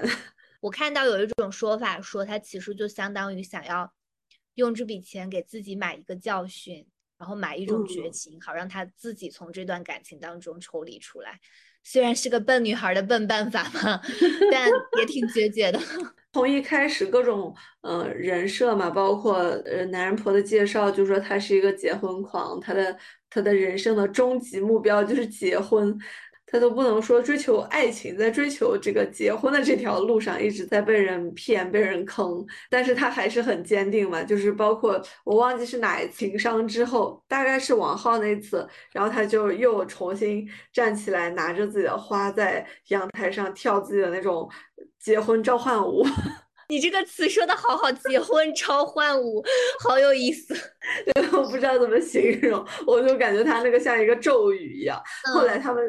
[0.60, 3.92] 我看到有一种说法，说他其实就相当于想要
[4.54, 6.84] 用这笔钱给自己买一个教训，
[7.16, 11.38] 然后买一种绝情，好让他自己从这段感情当中抽离出来。
[11.84, 14.00] 虽然是个笨女孩的笨办法嘛，
[14.50, 14.68] 但
[14.98, 15.80] 也挺决绝的。
[16.34, 22.98] 从一开始各种呃人设嘛，包括呃男人婆的介绍，就说他是一个结婚狂，他的
[23.30, 25.96] 他的人生的终极目标就是结婚。
[26.50, 34.22] 他都不能说追求爱情，在追求这个结婚的这条路上一直在被人骗、被人坑，但是他还是很坚定嘛。
[34.22, 44.48] 就是包括我忘记是哪一次情伤之后，大概是王浩那次，然后他就又重新站起来，拿着自己的花在阳台上跳自己的那种
[44.98, 46.02] 结婚召唤舞。
[46.70, 49.42] 你这个词说的好好，结婚超幻舞，
[49.80, 50.54] 好有意思。
[51.14, 55.02] 对， 我不知道怎么形容，我就感觉他那个像一个咒语一样。
[55.32, 55.82] 后来他们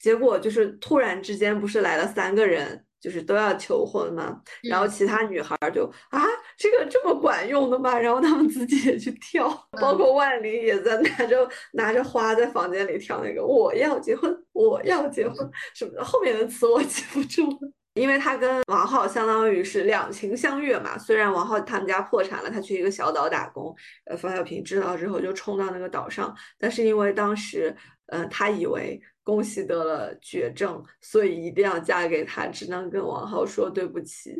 [0.00, 2.84] 结果就是突然之间不是来了三个人。
[3.00, 6.22] 就是都要求婚嘛，然后其他女孩就啊，
[6.58, 7.98] 这个这么管用的吗？
[7.98, 9.48] 然后他们自己也去跳，
[9.80, 15.34] 包括万玲也在拿着拿着花在房间里跳那个我要结婚，我要结婚
[15.74, 17.72] 什么的，后面的词我记不住了。
[17.94, 27.74] 因为他跟王浩相当于是两情相悦嘛，虽然王浩他们家破产了，他去一个小岛打工，呃，方小平知道之后就冲到那个岛上，但是因为当时，
[28.08, 29.00] 呃，他以为。
[29.30, 34.34] 恭喜得了绝症，所以一定要嫁给他，只能跟王浩说对不起，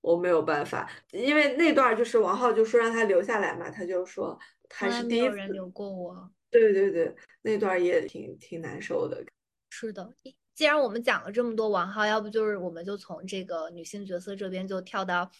[0.00, 9.24] 我没有办法，因为那段就是王浩就说让他留下来嘛，他就说他是第一人留过我，对对对，那段也挺挺难受的，
[9.68, 10.08] 是的。
[10.58, 15.30] 既然我们讲了这么多王浩，要不就是我们就从这个女性角色这边就跳到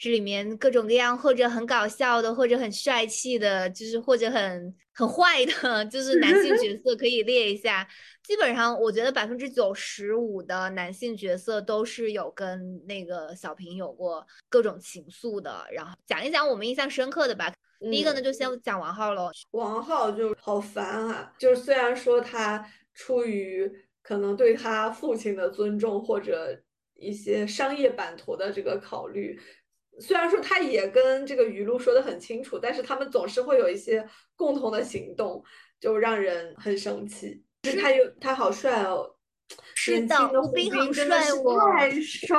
[0.00, 7.86] 这里面各种各样，或者很搞笑的，或者很帅气的，就是或者很很坏的，就是男性角色可以列一下。
[8.24, 15.64] 基本上我觉得百分之九十五的男性角色都是有跟那个小平有过各种情愫的。
[15.70, 17.54] 然后讲一讲我们印象深刻的吧。
[17.78, 19.30] 第一个呢，就先讲王浩喽。
[19.52, 23.70] 王浩就好烦啊，就是虽然说他出于
[24.04, 26.60] 可能对他父亲的尊重，或者
[26.94, 29.40] 一些商业版图的这个考虑，
[29.98, 35.42] 虽然说他也跟这个余露说的很清楚，但是他们总是会有一些共同的行动，
[35.80, 37.42] 就让人很生气。
[37.64, 39.16] 是他又他好帅哦，
[39.74, 42.38] 是的，胡兵好帅我太帅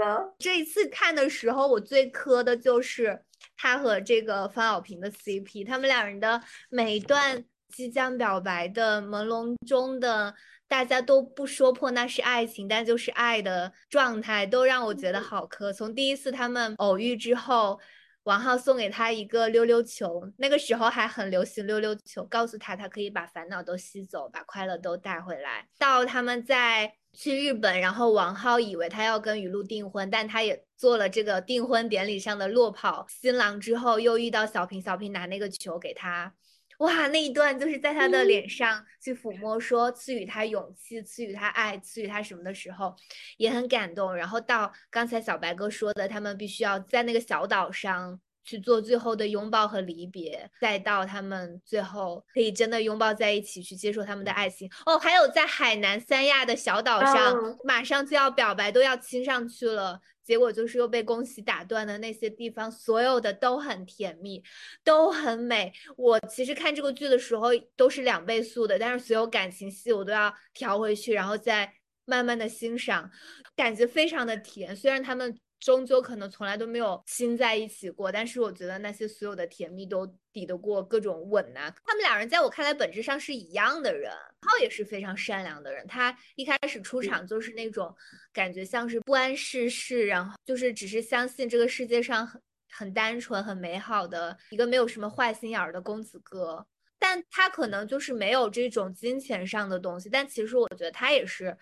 [0.00, 0.34] 了。
[0.38, 3.22] 这一次看的时候，我最磕的就是
[3.54, 10.34] 他和这个方小平的 CP，他们两人的每一段即将表白的朦胧中的。
[10.68, 15.72] 大家都不说破那是爱情，但就是爱的状态，都让我觉得好磕。
[15.72, 17.78] 从第一次他们偶遇之后，
[18.24, 25.68] 王浩送给他一个溜溜球，那个时候还很流行溜溜球，告诉他他可以把烦恼都吸走，把快乐都带回来。
[25.78, 36.34] 到他们在去日本，然后王浩以为他要跟雨露订婚，但他也做了这个订婚典礼上的落跑新郎之后，又遇到小平，小平拿那个球给他。
[36.78, 42.94] 哇，那一段就是在他的脸上去抚摸，说赐予他勇气，赐予他爱，赐予他什么的时候，
[43.38, 44.14] 也很感动。
[44.14, 54.70] 然后到刚才小白哥说的，他们必须要在那个小岛上去做最后的拥抱和离别，再到他们最后可以真的拥抱在一起，去接受他们的爱情。
[54.84, 60.00] 哦，还有在海南三亚的小岛上，马上就要表白，都要亲上去了。
[60.26, 64.42] 结果就是又被恭喜打断的那些地方，所有的都很甜蜜，
[64.82, 65.72] 都很美。
[65.96, 71.72] 我其实看这个剧的时候都是两倍速的，但是所有感情戏我都要调回去，然后再
[72.04, 73.10] 慢慢的欣赏，
[73.54, 74.74] 感觉非常的甜。
[74.74, 75.38] 虽然他们。
[75.58, 81.72] 终究可能从来都没有亲在一起过，但是我觉得那些所有的甜蜜都抵得过各种吻呐。
[81.84, 85.86] 他们两人在我看来本质上是一样的人，浩也是非常善良的人。
[85.86, 87.94] 他一开始出场就是那种
[88.32, 92.40] 感觉像是不谙世事，然后就是只是相信这个世界上很
[92.70, 96.66] 很单纯、很美好的一个没有什么坏心眼儿的公子哥。
[96.98, 101.56] 但他可能就是没有这种金钱上的东西，但其实我觉得他也是。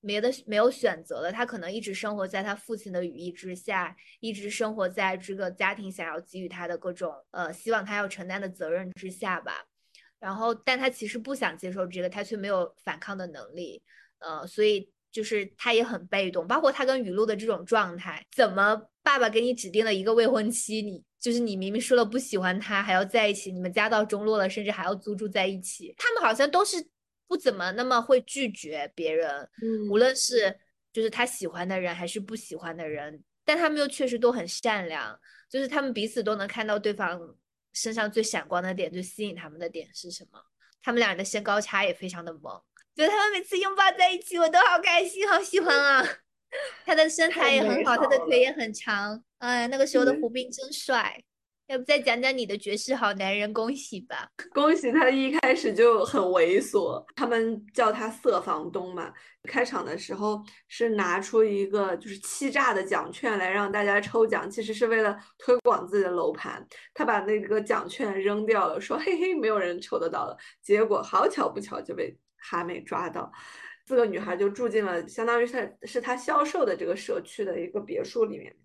[0.00, 9.66] 没的没有选择的，他可能一直生活在他父亲的羽翼之下，一直生活在这个家庭想要给予他的各种呃希望他要承担的责任之下吧。
[10.20, 13.82] 然后，但他其实不想接受这个，他却没有反抗的能力，
[14.18, 16.46] 呃，所以就是他也很被动。
[16.46, 26.84] 包括他跟雨露的这种状态，怎么爸爸给你指定了一个未婚妻，你就是你明明说了不喜欢他，还要在一起，你们家道中落了，甚至还要租住在一起，他们好像都是。
[27.28, 29.48] 不怎么那么会拒绝别人，
[29.90, 30.58] 无论是
[30.92, 35.16] 就是他喜欢的人还是不喜欢的人，但他们又确实都很善良，
[35.48, 37.20] 就是他们彼此都能看到对方
[37.74, 40.40] 身上最闪光的点，最吸引他们的点是什么。
[40.82, 42.62] 他们俩人的身高差也非常的萌，
[42.96, 46.02] 觉得他们每次拥抱在一起，我都好开心，好喜欢啊！
[46.86, 51.22] 他的身材也很好，他的腿也很长，哎，那个时候的胡兵真帅。
[51.68, 54.26] 要不再讲讲你的绝世好男人，恭喜吧！
[54.54, 59.12] 恭喜他一开始就很猥琐，他们叫他色房东嘛。
[59.42, 66.66] 开场的时候是拿出一个就是欺诈的奖券来让大家抽奖，其实是为了推广自己的楼盘。
[66.94, 70.34] 他把那个奖券扔掉了，说嘿嘿，没有人抽得到了。
[70.62, 73.30] 结果好巧不巧就被哈美抓到，
[73.86, 78.56] 四个女孩就住进了相当于是是他销售的这个社区的一个别墅里面。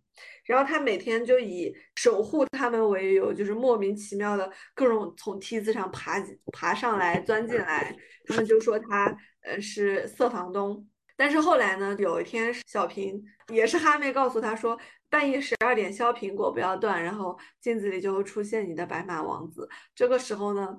[0.45, 7.95] 然后他每天就以守护他们为由，就是莫名其妙的各种从梯子上爬爬上来、钻进来。
[8.25, 14.77] 他们就说他呃是色房东，但是后来呢，有一天小平也是哈妹告诉他说，
[15.09, 19.69] 半夜十二点削苹果不要断，然后镜子里就会出现你的白马王子。
[19.95, 20.77] 这个时候呢。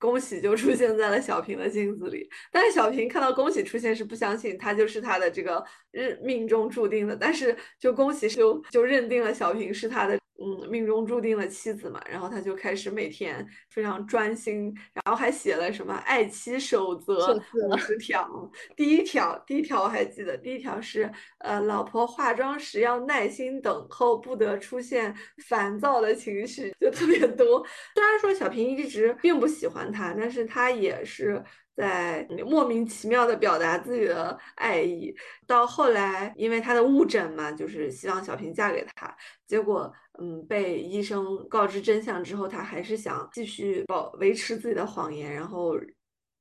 [0.00, 10.18] 恭喜就出现在了小平的镜子里，但是小平看到恭喜出现是不相信他就是他的这个日命中注定的，但是就恭喜就就认定了小平是他的。
[10.42, 17.38] 嗯，命中注定的妻子嘛，然后他就开始每天非常专心，然后还写了什么爱妻守则
[17.68, 18.50] 五十条。
[18.74, 25.14] 第一条，第一条我还记得，第一条是呃，老婆化妆时要耐心等候，不得出现
[25.46, 27.62] 烦躁的情绪，就特别多。
[27.94, 31.44] 虽然说小平一直并不喜欢他，但是他也是。
[31.80, 35.14] 在莫名其妙的表达自己的爱意，
[35.46, 39.16] 到后来因为他的误诊嘛，就是希望小平嫁给他，
[39.46, 45.74] 结果嗯被医生告知真相之后，他还是想继续保维持自己的谎言，然后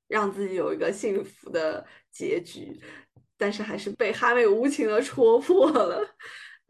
[0.09, 2.77] 让自己有一个幸福的结局，
[3.37, 6.05] 但是还是被哈妹无情的戳破了。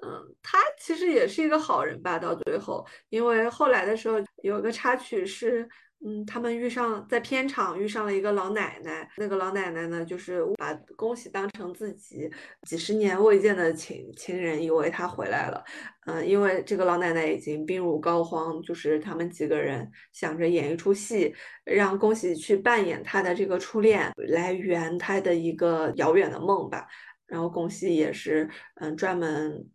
[0.05, 5.67] 嗯，他其实也是一个好人吧，到最后，因为后来的时候有个插曲是。
[6.01, 12.31] 嗯，他们遇上在片场遇上了一个老奶奶，那个老奶奶呢，就是把恭喜当成自己
[12.65, 15.61] 几十年未见的亲亲人，以为他回来了。
[16.05, 21.35] 嗯，因为这个老奶奶已经病入膏肓，就是他们几个人想着演一出戏，
[21.65, 26.87] 让恭喜去扮演他的这个初恋，来圆他的一个遥远的梦吧。
[27.27, 29.67] 然后恭喜也是，嗯，专门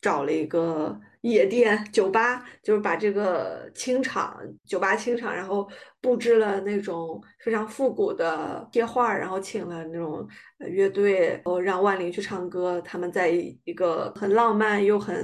[0.00, 1.00] 找了一个。
[1.22, 5.68] 夜店、酒吧，就是把这个清场、酒吧清场，然后
[6.00, 10.26] 布置了那种非常复古的贴画，然后请了那种
[10.58, 12.80] 乐队，然后让万灵去唱歌。
[12.82, 15.16] 他们在一个很浪漫又很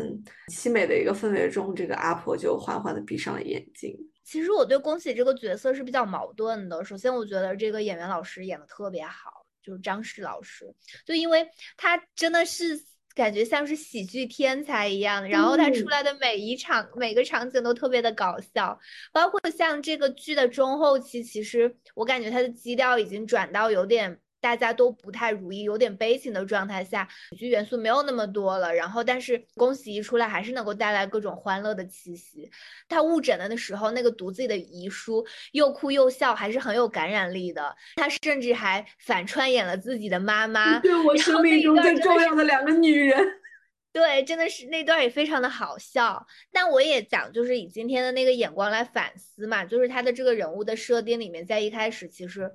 [0.53, 3.93] 凄美的一个氛围中，这个阿婆就缓缓的闭上了眼睛。
[4.25, 6.85] 其实我对恭喜这个角色是比较矛盾的。
[6.85, 10.73] 首先，我觉得这个演员老师演的特别好，就是张氏老师，
[11.05, 11.45] 就因为
[11.77, 12.81] 他真的是。
[13.15, 18.79] 感觉像是喜剧天才一样，然后他出来的每一场每个场景都特别的搞笑，
[19.13, 24.21] 包括像这个剧的中后期，其实我感觉他的基调已经转到有点。
[24.41, 28.73] 大家都不太如意，有点悲情的状态下，喜剧元素没有那么多了。
[28.73, 32.49] 然后，但是恭喜一出来，还是能够带来各种欢乐的气息。
[32.89, 37.75] 他误诊了的时候，那个读自己的遗书，又哭又笑，还是很有感染力的。
[37.97, 43.19] 他甚至还反串演了自己的妈妈， 对我生命中最重要的两个女人。
[43.93, 46.25] 对，真的是那段也非常的好笑。
[46.53, 52.49] 但我也讲，就是以今天的那个眼光来反思嘛，就是他的这个人物的设定里面，在一开始其实。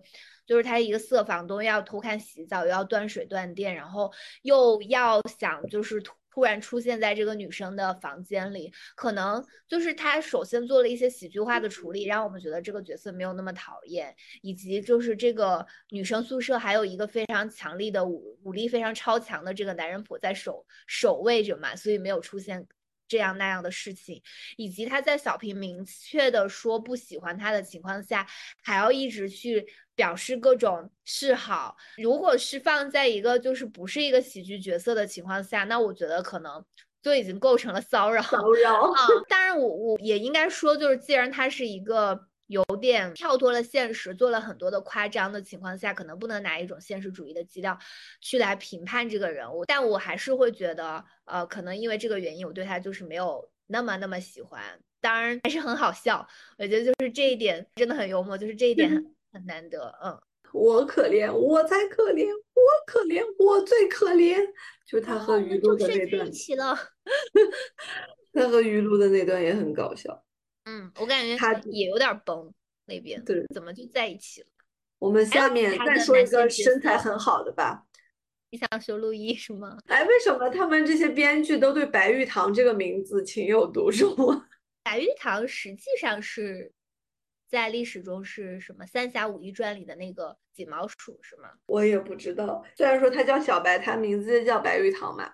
[0.45, 22.67] 就是他一个色房东要偷看洗澡，又要断水断电，然后又要想就是突突然出现在这个女生的房间里，可能就是他首先做了一些喜剧化的处理，让我们觉得这个角色没有那么讨厌，以及就是这个女生宿舍还有一个非常强力的武武力非常超强的这个男人婆在守守卫着嘛，所以没有出现。
[23.05, 24.23] 这样那样的事情，
[24.57, 28.25] 以及他在小平明确的说不喜欢他的情况下，
[28.63, 31.75] 还要一直去表示各种示好。
[31.97, 36.63] 如果是放在一个就是不是一个喜剧角色的情况下，那我觉得可能
[37.01, 38.21] 就已经构成了骚扰。
[38.21, 39.07] 骚扰啊！
[39.27, 42.27] 当然，我我也应该说，就是既然他是一个。
[42.47, 47.75] 有点跳脱了现实，做了很多的夸张的情况下，可能不能拿一种现实主义的基调
[48.19, 49.65] 去来评判这个人物。
[49.65, 54.61] 但我还是会觉得，呃，可能因为这个原因，我对他就是没有那么那么喜欢。
[54.99, 56.27] 当然还是很好笑，
[56.57, 59.93] 我觉得就是这一点真的很幽默，就是这一点很很难得。
[60.03, 60.21] 嗯，
[60.53, 64.37] 我可怜，我才可怜，我可怜，我最可怜。
[64.85, 66.31] 就他和于露的那段，
[68.31, 70.23] 他和于露的那段也很搞笑。
[70.65, 72.53] 嗯，我感觉他也有点崩
[72.85, 74.47] 那边，对，怎么就在一起了？
[74.99, 77.85] 我们下面再说一个身材很好的吧。
[78.51, 79.77] 你想说陆毅是吗？
[79.87, 84.15] 哎，为什么他们这些编剧都对白玉堂这个名字情有独钟？
[84.83, 86.71] 白玉堂实际上是
[87.53, 91.51] 在历史中是什么《三侠五义传》里的那个锦毛鼠是吗？
[91.67, 92.65] 我也不知道。
[92.75, 95.31] 虽然说他叫小白，他名字叫白玉堂嘛，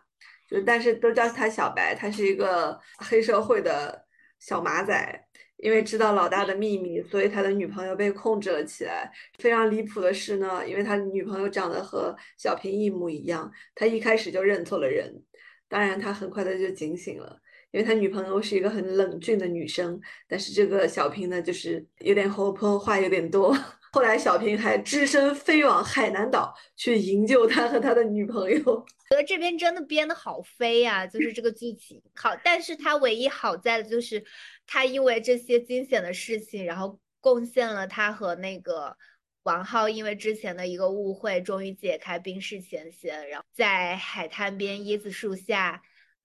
[0.49, 4.05] 就但是都叫他小白，他是一个黑社会的。
[4.37, 9.09] 小马仔因为知道老大的秘密，所以他的女朋友被控制了起来。
[9.37, 15.23] 非常离谱的是呢，因为他女朋友长得和小平一模一样，他一开始就认错了人。
[15.69, 17.39] 当然，他很快的就警醒了，
[17.71, 23.55] 因为他女朋友是一个很冷峻的女生，但是这个小平呢，就是有点活泼，话有点多。
[23.91, 28.57] 后来小平还只身飞往海南岛去营救他和他的女朋友。
[29.09, 34.23] 觉得这边真的编的好飞呀，就是这个剧情好，但是他唯一好在的就是
[34.67, 38.95] 他因为这些惊险的事情，然后贡献了他和那个
[39.41, 45.81] 王浩因为之前的一个误会，终于解开冰释前嫌，然后在海滩边椰子树下，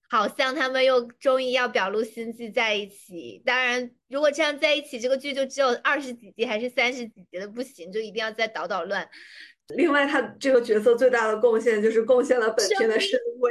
[0.08, 3.42] 好像他们又终于要表露心迹在一起。
[3.44, 9.08] 当然，如果这样在一起，这个剧就只有二十几集还是三十几集的不行，就一定要再捣捣乱。
[9.76, 13.50] 另外，他这个角色最大的贡献就是贡献了本片的深 V，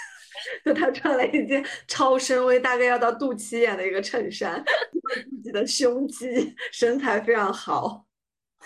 [0.64, 4.64] 就他穿了一件超深 V，大概要到肚脐眼的一个衬衫，
[5.30, 8.06] 自己的胸肌，身材非常好。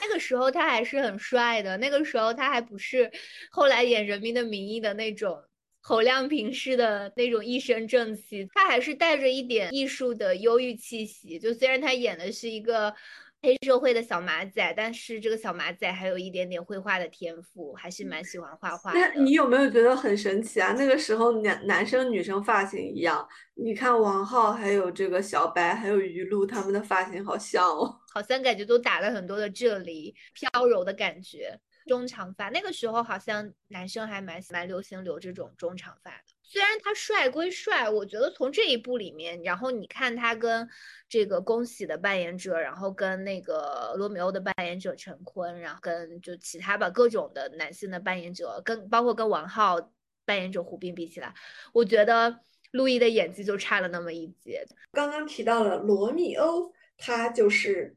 [0.01, 3.11] 那个时候他还是很帅的，那个时候他还不是
[3.51, 5.43] 后来演《人民的名义》的那种
[5.81, 11.39] 侯亮平式的那种一身正气，他还是带着一点艺术的忧郁气息。
[11.39, 12.95] 就虽然他演的是一个。
[13.41, 18.99] 黑社会的小马仔，但是这个小马仔还有一点点绘画的天赋，还是蛮喜欢画画的。
[18.99, 20.75] 那你有没有觉得很神奇啊？
[20.77, 23.25] 那个时候男男生女生发型一样，
[23.55, 31.57] 你看王浩还有这个小白还有于露他们的发型好像哦， 好像感觉都打了很多的啫喱，飘柔的感觉。
[31.89, 36.25] 中长发，那个时候好像男生还蛮蛮流行留这种中长发的。
[36.43, 40.67] 虽然他帅归帅，我觉得从这一部里面，然后你看他跟
[41.07, 49.93] 这个恭喜的扮演者，然后跟那个罗密欧的扮演者陈坤，然后跟就其他吧各种的男性的扮演者，跟包括跟王浩
[50.25, 51.35] 扮演者胡兵比起来，
[51.75, 54.67] 我觉得陆毅的演技就差了那么一截。
[54.93, 57.95] 刚刚提到了罗密欧，他就是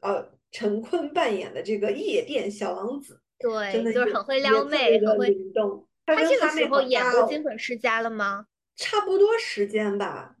[0.00, 3.19] 呃陈坤扮演的这个夜店小王子。
[3.40, 5.88] 对，真的就是很会撩妹，很会动。
[6.06, 8.46] 他这个时候演过《金粉世家》了吗？
[8.76, 10.36] 差不多时间吧，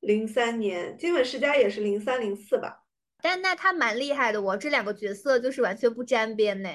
[0.00, 2.84] 零三年，《金粉世家》也是零三零四吧。
[3.20, 6.70] 但那他蛮厉害的哦，这两个角色就是完全不沾边呢。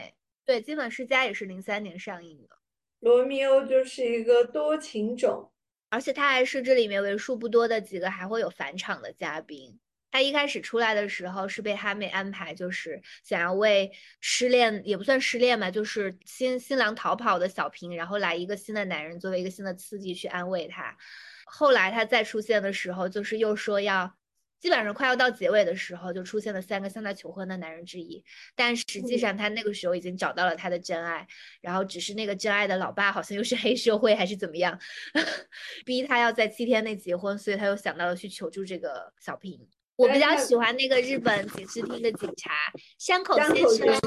[0.45, 2.57] 对，《金粉世家》也是零三年上映的。
[2.99, 5.51] 罗密欧就是一个多情种，
[5.89, 9.79] 而且他还是这里面为数不多的几个还会有返场的嘉宾。
[10.11, 20.97] 他一开始出来的时候是被哈妹安排，就是想要为失恋也不算失恋嘛，就是新新郎逃跑的小平，然后来一个新的男人作为一个新的刺激去安慰他。
[21.45, 24.15] 后来他再出现的时候，就是又说要，
[24.59, 28.23] 基本上快要到结尾的时候，就出现了三个向他求婚的男人之一。
[28.55, 31.27] 但实际上他那个时候已经找到了他的真爱，
[31.61, 34.79] 然后只是那个真爱的老爸好像又是黑社会还是怎么样，
[35.85, 39.67] 逼他要在七天内结婚，所以他又想到了去求助这个小平。
[39.99, 42.51] 我比较喜欢那个日本警视厅的警察
[42.97, 43.47] 山口先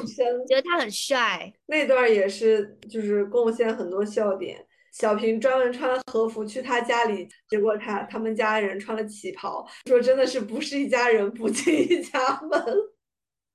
[0.07, 1.53] 生，觉得他很帅。
[1.67, 4.67] 那段也是，就是贡献很多笑点。
[4.95, 12.65] 小平专门穿了和服去他家里，结果他他们家人穿了旗袍，说真的是不是一家人不进一家门。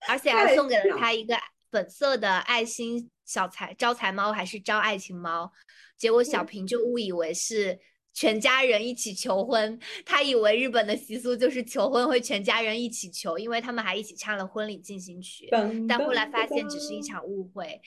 [0.07, 1.35] 而且还送给了他一个
[1.71, 5.51] 粉色的爱心小财招财猫，还是招爱情猫？
[5.97, 7.79] 结果小平就误以为是。
[8.17, 15.47] 全家人一起求婚，他以为日本的习俗就是求婚会全家人一起求，因为他们还一起唱了婚礼进行曲。
[15.87, 17.79] 但后来发现只是一场误会。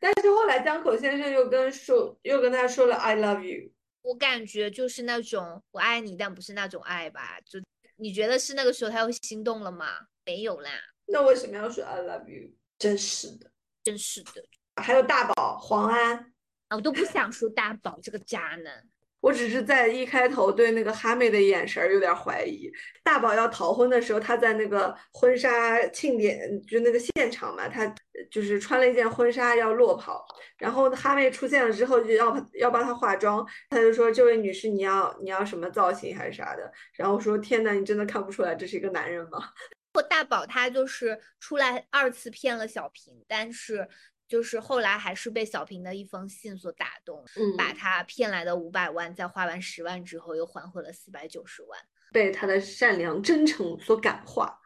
[0.00, 3.70] 但是后来江口先生又跟说，又跟他说了 “I love you”。
[4.02, 7.38] 我感觉就是那种我爱你，但不是那种爱吧？
[7.48, 7.60] 就
[7.94, 9.86] 你觉得是那个时候他又心动了吗？
[10.24, 10.70] 没有啦。
[11.06, 12.50] 那为什么要说 “I love you”？
[12.76, 13.52] 真是的，
[13.84, 14.44] 真是的。
[14.82, 16.16] 还有大宝黄安
[16.70, 18.84] 啊，我都不想说大宝这个渣男。
[19.20, 22.70] 我只是在一开头对那个哈妹的眼神有点怀疑。
[23.02, 27.92] 大宝要逃婚的时候，他在那个婚纱庆典就那个现场嘛，他
[28.30, 30.24] 就是穿了一件婚纱要落跑，
[30.58, 39.38] 然后哈妹出现了之后就要要帮他化妆，他就说：“这位女士，你要你要什么造型还是啥的？”然后说：“天呐，你真的看不出来这是一个男人吗？”
[40.10, 43.88] 大宝他就是出来二次骗了小平，但是。
[44.28, 51.78] 就是后来还是被小平的一封信所打动，嗯，把他骗来的五百万，在花完十万之后又还回了四百九十万，
[52.12, 54.58] 被他的善良真诚所感化。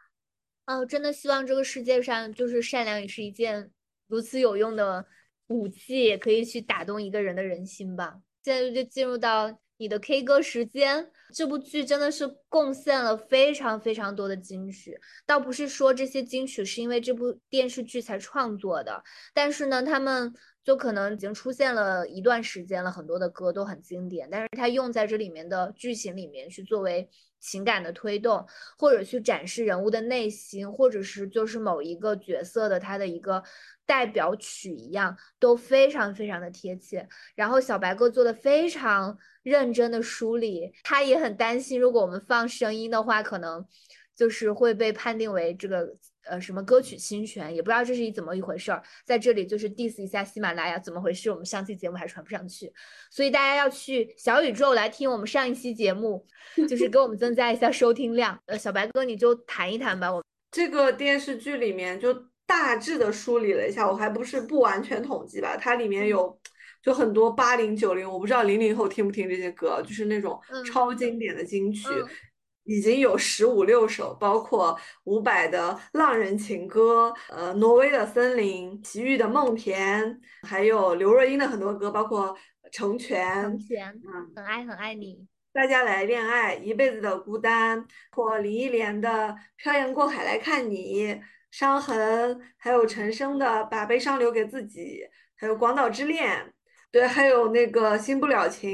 [0.65, 3.71] 哦，真的希望这个世界上就是善良也是一件
[4.07, 5.05] 如此有用的
[5.47, 8.21] 武器，也可以去打动一个人的人心吧。
[8.43, 9.59] 现在就进入到。
[9.81, 19.03] 你的 K 歌时间，这部剧真的是贡献了非常非常多的金曲，倒不是说这些金曲是因为这部电视剧才创作的，
[19.33, 20.31] 但是呢，他们
[20.63, 27.09] 就可能已经出现了一段时间了，很多的歌都很经典，但是它用在这里面的剧情里面去作为
[27.39, 28.45] 情感的推动，
[28.77, 33.43] 或者去展示人物的内心，或者是就是某一个角色的他的一个。
[33.83, 37.05] 代表曲一样都非常非常的贴切，
[37.35, 43.67] 然后小白哥做的非常认真的梳理，他也很担心，如果我们放声音的话，可能
[44.15, 45.93] 就是会被判定为这个
[46.25, 52.71] 呃什么歌曲侵权，也不知道这是一怎么一回事儿，在这里就是 diss 一下喜马拉雅怎么回事，我们上期节目还传不上去，
[53.09, 56.25] 所以大家要去小宇宙来听我们上一期节目，
[56.67, 58.39] 就是给我们增加一下收听量。
[58.45, 62.29] 呃，小白哥你就谈一谈吧，我 这个电视剧里面就。
[62.47, 66.41] 大致的梳理了一下，我还不是不完全统计吧，它里面嗯有
[66.83, 71.87] 就很多八零九零，我不知道零零后听不听这些歌，就是那种嗯超经典的金曲。
[71.87, 72.05] 嗯
[72.63, 82.35] 已经有十五六首，包括伍佰的《浪人情歌》，呃，挪威的森林，齐豫的梦田，还有刘若英的很多歌，包括
[82.71, 85.27] 《成全成》，全，嗯，很爱很爱你。
[85.53, 89.09] 大家来恋爱，一辈子的孤单，或林忆莲的
[89.57, 91.07] 《漂洋过海来看你》，
[91.49, 95.01] 伤痕，还有陈升的《把悲伤留给自己》，
[95.35, 96.37] 还有《广岛之恋》，
[96.89, 98.69] 对，还有那个《新不了情》，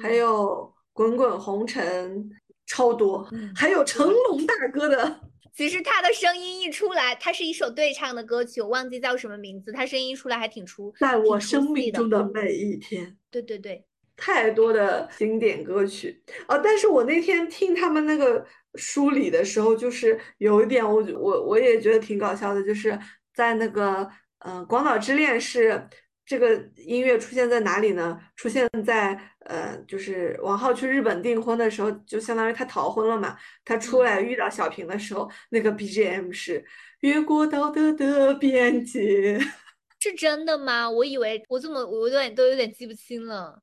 [0.00, 0.16] 还嗯。
[0.16, 2.30] 有《滚滚红尘》，
[2.70, 5.20] 超多，嗯还有成龙大哥的。
[5.52, 9.72] 其实他的声音一出来，他是一首对唱的歌曲，我忘记叫什么名字。
[9.72, 13.84] 他声音一出来还挺出，在我生命中的每一天，对对对，
[14.16, 16.56] 太多的经典歌曲啊！
[16.58, 18.46] 但是我那天听他们那个
[18.76, 22.96] 梳理的时候，就是有一点我觉我我也觉得挺搞笑的，就是
[23.34, 24.08] 在那个
[24.38, 25.88] 嗯、呃广岛之恋》是
[26.24, 28.18] 这个音乐出现在哪里呢？
[28.36, 29.20] 出现在
[29.50, 33.36] 呃，就是王浩去日本订婚的时候，就相当于他逃婚了嘛。
[33.64, 36.64] 他出嗯来遇到小平的时候，那个 BGM 是
[37.00, 39.38] 越过道德的边界。
[39.98, 40.88] 是真的吗？
[40.88, 43.60] 我以为我怎么我有点都有点记不清了。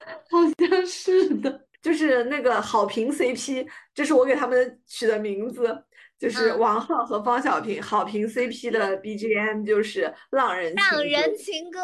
[0.00, 5.84] 好像是的，就是那个好评 CP，这是我给他们取的名字，
[6.18, 7.82] 就是嗯王浩和方小平。
[7.82, 11.80] 好评 CP 的 BGM 就是《浪人浪人情歌，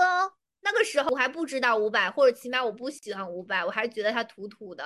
[0.65, 4.85] 那个时候我还不知道伍佰，或者起码我不喜欢伍佰，我还是觉得他土土的。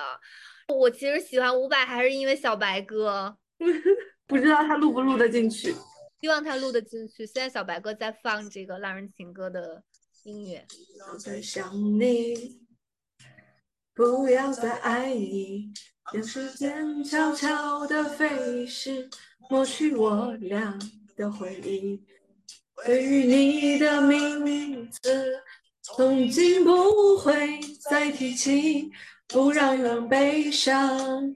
[0.67, 3.37] 我其实喜欢伍佰，还是因为小白哥，
[4.27, 5.73] 不知道他录不录得进去。
[6.19, 7.25] 希望他录得进去。
[7.25, 9.81] 现在小白哥在放这个浪人情歌的
[10.23, 12.59] 音乐，不要再想你，
[13.93, 15.71] 不要再爱你，
[16.13, 19.09] 让时间悄悄地飞逝，
[19.49, 20.77] 抹去我俩
[21.15, 22.03] 的回忆。
[22.85, 25.41] 对于你的名字，
[25.95, 27.59] 从今不会
[27.89, 28.89] 再提起，
[29.27, 31.35] 不让人悲伤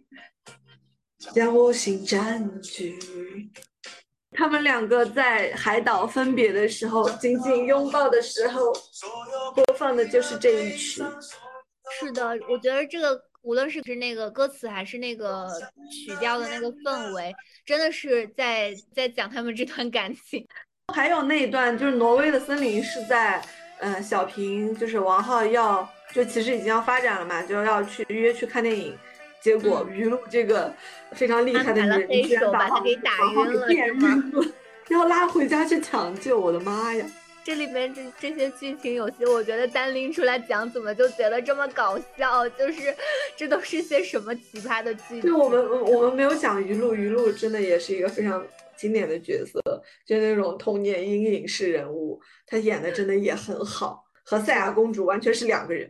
[1.34, 2.98] 将我心占据。
[4.32, 8.72] 他们两个在海岛分别的时候，紧紧拥抱的时候，
[9.54, 11.04] 播放的就是这一曲。
[12.00, 15.48] 是的，我觉得这个无论是是那个歌词还是那个
[15.92, 17.34] 曲调的那个氛围，
[17.66, 20.48] 真的是在在讲他们这段感情。
[20.94, 23.44] 还有那一段就是挪威的森林是在，
[23.80, 28.98] 呃，小平就是王浩要就其实已经要发展了嘛，就要去约去看电影，
[29.42, 30.74] 结果嗯于露这个
[31.12, 34.46] 非常厉害的女人居然把浩手把他给打晕了给电晕了，
[34.90, 37.06] 要拉回家去抢救，我的妈呀！
[37.46, 42.48] 这里面这这些剧情，有些我觉得单拎出来讲，怎么就觉得这么搞笑？
[42.52, 42.96] 就是
[43.36, 45.22] 这都是些什么奇葩的剧情？
[45.22, 48.42] 对我们我们没有讲于露，于露真的也是一个非常
[48.84, 49.62] 经典的角色，
[50.06, 55.90] 就是那种童年阴影式人物，她演的真的也很好，和赛亚公主完全是两个人。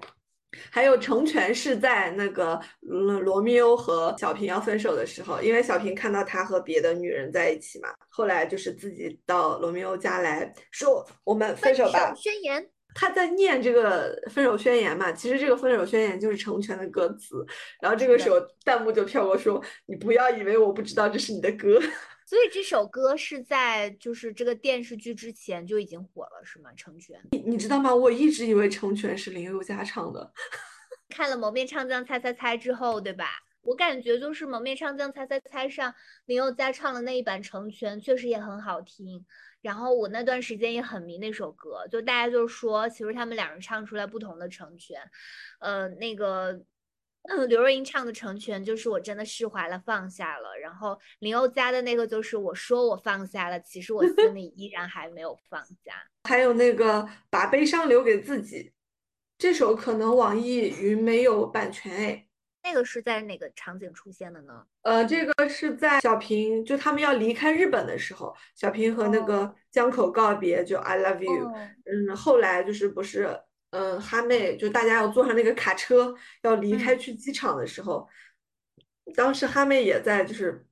[0.70, 17.44] 还有成全是在那个嗯罗密欧和小平要分手的时候，因为小平看到他和别的女人在一起嘛，后来就是自己到罗密欧家来说我们分手吧，宣言，他在念这个分手宣言嘛，其实这个分手宣言就是成全的歌词，
[17.82, 21.82] 然后这个时候弹幕就飘过说：“你不要以为我不知道这是你的歌。
[22.26, 26.72] 所以这首歌是在就是这个电视剧之前就已经火了，是吗？
[26.76, 27.94] 成全你”你知道吗？
[27.94, 30.34] 我一直以为成全是林宥嘉唱的。
[31.10, 33.26] 看了《蒙面唱将猜猜猜》之后，对吧？
[33.62, 35.94] 我感觉就是《蒙面唱将猜猜猜》上
[36.26, 39.26] 林宥嘉唱的那一版《成全》确实也很好听。
[39.62, 45.00] 然后我那段时间也很迷那首歌，就大家就说，其实他们两人唱出来不同的成全。
[45.60, 46.62] 呃，那个
[47.24, 50.58] 嗯刘若英唱的《成全》就是我真的释怀了，放下了。
[50.58, 55.94] 然后林宥嘉的那个就是我说我放下了，其实我心里依然还没有放下。
[56.30, 58.72] 还有那个把悲伤留给自己，
[59.38, 62.28] 这首可能网易云没有版权哎。
[62.66, 64.66] 那个是在哪个场景出现的呢？
[64.84, 71.46] 呃，这个是在小平就他们要离开日本的时候，小平和那哦个江口告别，就 I love you。
[71.46, 71.54] 哦，
[71.86, 73.38] 嗯，后来就是不是，
[73.74, 76.14] 嗯，哈妹就大家要坐上那个卡车
[76.44, 78.08] 要离开嗯去机场的时候，
[79.16, 80.64] 当时哈妹也在就是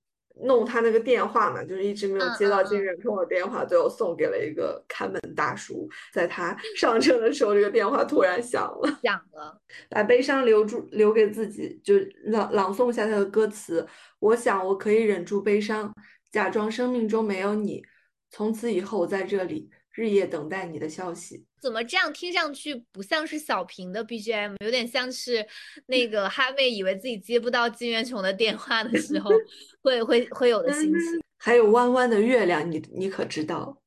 [0.43, 8.99] 弄她那个电话嘛，就是一直没有嗯接到嗯嗯金仁通的电话，最后送给了一个看门大叔，在他上车的时候，这个电话突然响了。
[9.01, 9.59] 响了。
[9.89, 11.95] 把悲伤留住，留给自己，就
[12.25, 13.85] 朗朗诵一下他的歌词。
[14.19, 15.91] 我想我可以忍住悲伤，
[16.31, 17.83] 假装生命中没有你。
[18.29, 21.45] 从此以后，我在这里日夜等待你的消息。
[21.61, 25.45] 怎么这样听上去不像是小平的 BGM，有点像是
[25.87, 29.29] 那个哈妹以为自己接不到金元琼的电话的时候
[29.83, 31.21] 会会会有的心情。
[31.37, 33.77] 还有弯弯的月亮，你你可知道？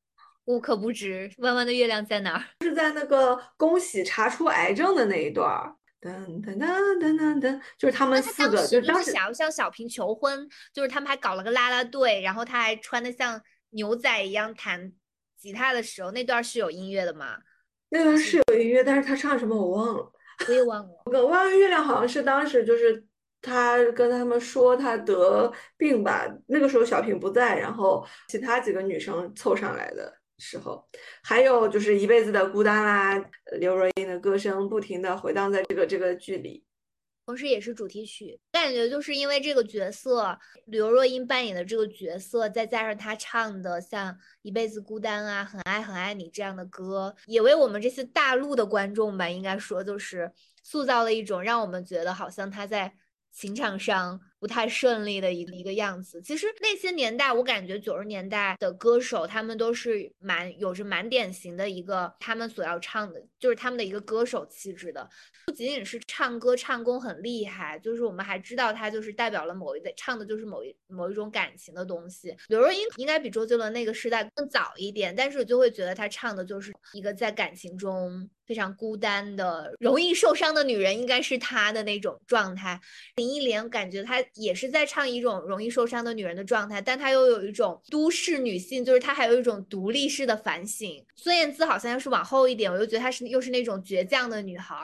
[0.45, 2.43] 我可不知弯弯的月亮在哪儿。
[2.63, 6.67] 是在那个恭喜查出癌症的那一段儿，噔噔噔
[6.99, 13.41] 噔噔噔，就是他们四个，时就就是当时想要向小平求婚，就是他们还搞了个啦啦队，然后他还穿的像
[13.71, 14.93] 牛仔一样弹
[15.45, 17.37] 吉他的时候，那段是有音乐的吗？
[17.89, 20.11] 那段是有音乐，但是他唱什么我忘了。
[20.47, 21.03] 我也忘了。
[21.05, 23.05] 个弯弯月亮好像是当时就是
[23.43, 30.83] 他跟他们说他得病吧，那个时候小平不在，然后其他几个女生凑上来的时候，
[31.23, 33.29] 还有就是一辈子的孤单啦，
[33.59, 36.65] 刘若英的歌声不停的回荡在这个这个剧里。
[37.27, 44.11] 同时也是主题曲，感觉就是因为这个角色，刘若英扮演的这个角色，再加上她唱的像
[44.41, 50.31] 《一辈子孤单》啊、《很爱很爱你》这样的歌，也为我们这些大陆的观众吧，应该说就是
[50.63, 52.91] 塑造了一种让我们觉得好像她在
[53.31, 56.21] 情场上不太顺利的一个一个样子。
[56.21, 65.09] 其实那些年代，我感觉九十年代的歌手，他们都是蛮有着蛮典型的一个他们所要唱的，就是他们的一个歌手气质的。
[65.47, 72.37] 不仅仅是唱歌唱功很厉害，就是我们还知道他就是代表了某一类唱的就是某一某一种感情的东西。
[72.47, 82.79] 刘若英应该比周杰伦那个时代更早一点，但是我就会觉得他唱的就是一个在感情中非常孤单的、容易受伤的女人，应该是她的那种状态。
[83.15, 91.03] 林忆莲感觉她也是在唱一种容易受伤的女人的状态，但她又有一种都市女性，就是她还有一种独立式的反省。
[91.15, 94.75] 孙燕姿好像要是往后一点，我又觉得她是又是那种倔强的女孩。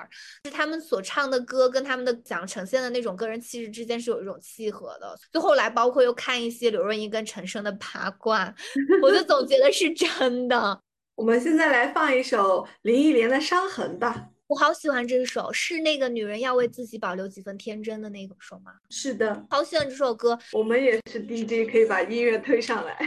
[0.45, 5.17] 是他们所唱的歌跟他们的想呈现的那种个人气质之间是有一种契合的。
[5.31, 8.53] 最后来包括又看一些刘若英跟陈升的八卦，
[9.01, 10.81] 我就总觉得是真的。
[11.21, 14.27] 我们现在来放一首林忆莲的《伤痕》吧。
[14.47, 18.71] 我好喜欢这首，是那个女人要为自己保留几分天真的那个首吗？
[18.89, 20.39] 是的，好喜欢这首歌。
[20.51, 22.97] 我们也是 DJ，可以把音乐推上来，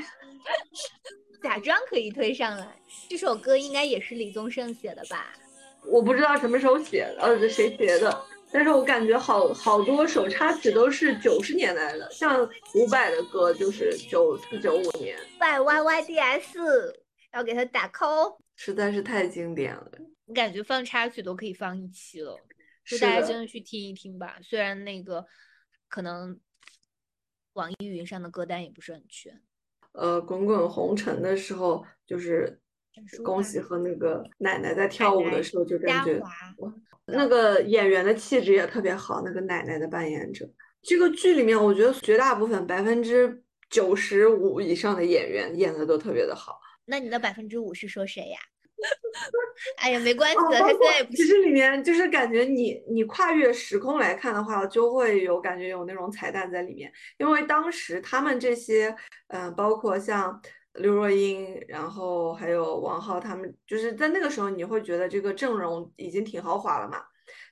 [1.42, 2.68] 假装可以推上来。
[3.10, 5.32] 这首歌应该也是李宗盛写的吧？
[5.84, 8.16] 我不知道什么时候写的，呃，谁写的？
[8.52, 15.18] 但是我感觉好好多首插曲都是九十年代的，像伍佰的歌就是九四九五年。
[15.40, 16.94] Y Y Y D S
[17.34, 19.90] 要给他打 call，实在是太经典了。
[20.26, 22.34] 我感觉放插曲都可以放一期了，
[22.86, 24.38] 就大家真的去听一听吧。
[24.42, 25.24] 虽然那个
[25.88, 26.38] 可能
[27.52, 29.42] 网易云上的歌单也不是很全。
[29.92, 32.60] 呃，滚滚红尘的时候就是。
[33.24, 36.22] 恭喜和那个奶奶在跳舞的时候，就感觉
[37.06, 39.20] 那个演员的气质也特别好。
[39.24, 40.48] 那个奶奶的扮演者，
[40.80, 46.60] 这个剧里面，我觉得绝大部分百分之九十五以上的演员演的都特别的好。
[46.86, 48.38] 那你的百分之五是说谁呀？
[49.78, 58.88] 哎呀，没关系的，他现在也不其实里面就是感觉你你跨越时空来看的话，就会有感觉有那种彩蛋在里面，因为当时他们这些，
[59.28, 60.40] 嗯、呃，包括像。
[60.78, 67.00] 刘若英，然后还有王浩，他们就是在那个时候，你会觉得这个阵容已经挺豪华了嘛。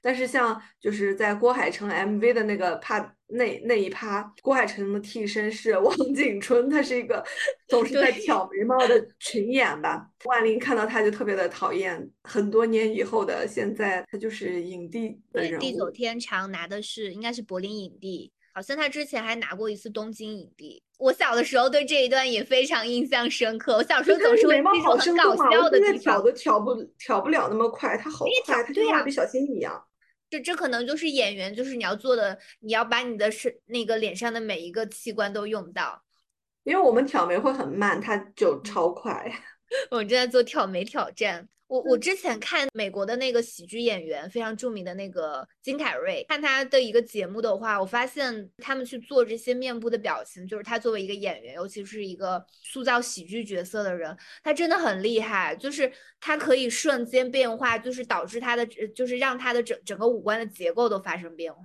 [0.03, 7.24] 但是像就是在郭海城 MV 的那个趴那那一趴，郭海城的替身是 王景春，他是一个
[7.68, 10.07] 总是在挑眉毛的群演吧。
[10.24, 12.11] 万玲看到他就特别的讨厌。
[12.24, 15.61] 很多年以后的现在，他就是影帝的人物。
[15.61, 18.30] 地久天长拿的是应该是柏林影帝。
[18.55, 20.83] 好像他之前还拿过一次东京影帝。
[20.99, 23.76] 我小的时候对这一段也非常印象深刻。
[23.76, 25.99] 我小时候总是会那种很搞笑的地方。
[25.99, 29.83] 挑都挑不挑不了那么快，他好快，他就像蜡笔小新一样。
[30.33, 36.03] 这这可能就是演员，就是你要做的，你要把你的是那个脸上的每一个器官都用到。
[36.62, 39.30] 因为我们挑眉会很慢，它就超快。
[39.91, 41.47] 我正在做挑眉挑战。
[41.73, 61.62] 我我之前看美国的那个喜剧演员，非常著名的那个金凯瑞，看他的一个节目的话，我发现他们去做这些面部的表情，就是他作为一个演员，尤其是一个塑造喜剧角色的人，他真的很厉害，就是他可以瞬间变化，就是导致他的，就是让他的整整个五官的结构都发生变化，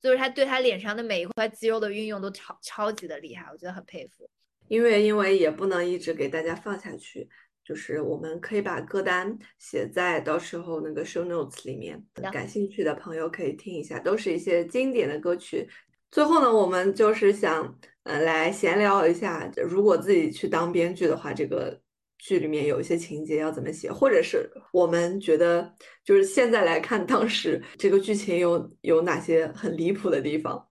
[0.00, 4.26] 就是他对他脸上的每一块肌肉的运用都超超级的厉害，我觉得很佩服。
[4.68, 7.28] 因为因为也不能一直给大家放下去。
[7.66, 12.00] 就是我们可以把歌单写在到时候那个 show notes 里面，
[12.32, 15.68] 感兴趣的朋友可以听一下，都是一些经典的歌曲。
[16.12, 21.76] 最后呢，我们就是想，呃，来闲聊一下，如果自己去当编剧的话，这个
[22.18, 30.68] 剧里面有一些情节要怎么写，或者是我们觉得，就是现在来看当时这个剧情有有哪些很离谱的地方。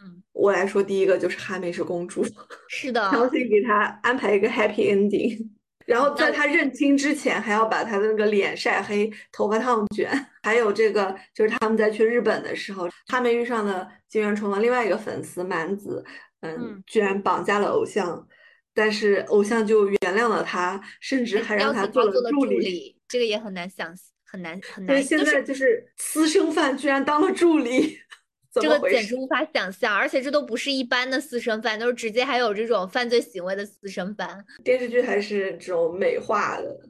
[0.00, 2.24] 嗯，我来说，第一个就是哈妹是公主，
[2.68, 5.48] 是的，强行给她安排一个 happy ending。
[5.88, 10.10] 然后在他认亲之前，还要把他的那个脸晒黑，头发烫卷。
[10.42, 16.04] 还有这个，就是他们在去日本的时候，他们遇上的金元宠的另外一个粉丝蛮子，
[16.42, 18.26] 嗯，居然绑架了偶像
[18.74, 22.94] 但是偶像就原谅了他，甚至还让他做了助助理。
[23.08, 23.92] 这个也很难想，
[24.24, 28.07] 很难很对，难，就是现在就是私生饭居然当了助理，怎
[28.52, 28.90] 这个？
[28.90, 34.44] 简直无法想象，而且这都不是一般的私生饭，都是直接还有这种犯罪行为的私生饭。
[34.64, 36.80] 电视剧还是这种美化的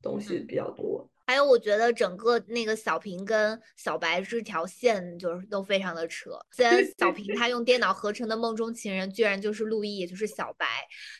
[0.00, 1.08] 东西嗯比较多。
[1.24, 6.32] 还有，我觉得整个那个小平跟小白这条线就是都非常的扯。
[6.50, 10.66] 虽然小平他用电脑合成的梦中情人居然就是陆毅，也就是小白，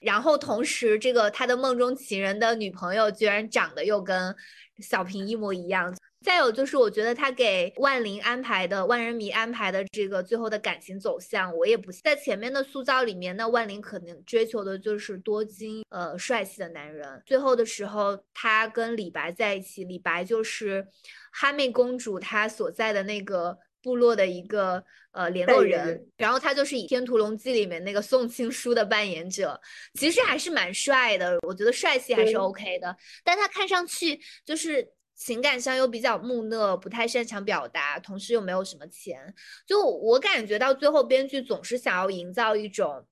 [0.03, 4.35] 然后同时这个他的梦中情人的女朋友居然长得又跟
[4.81, 5.95] 小平一模一样。
[6.23, 17.23] 再有就是，我觉得他给万灵安排的万人迷安排的这个最后的感情走向，我也不在前面的塑造里面，那万灵可能追求的就是多金呃帅气的男人。
[17.27, 20.87] 最后的时候，他跟李白在一起，李白就是
[21.33, 29.61] 哈密公主她所在的那个部落的一个呃联络人然后他就是以《天屠龙记》里面那个宋青书的扮演者，
[29.95, 34.89] 其实还是蛮帅的，我觉得帅气还是 OK 的，但他看上去就是。
[35.15, 39.35] 情感上又比较木讷，不太擅长表达，同时又没有什么钱，
[39.67, 43.07] 就我感觉到最后编剧总是想要营造一种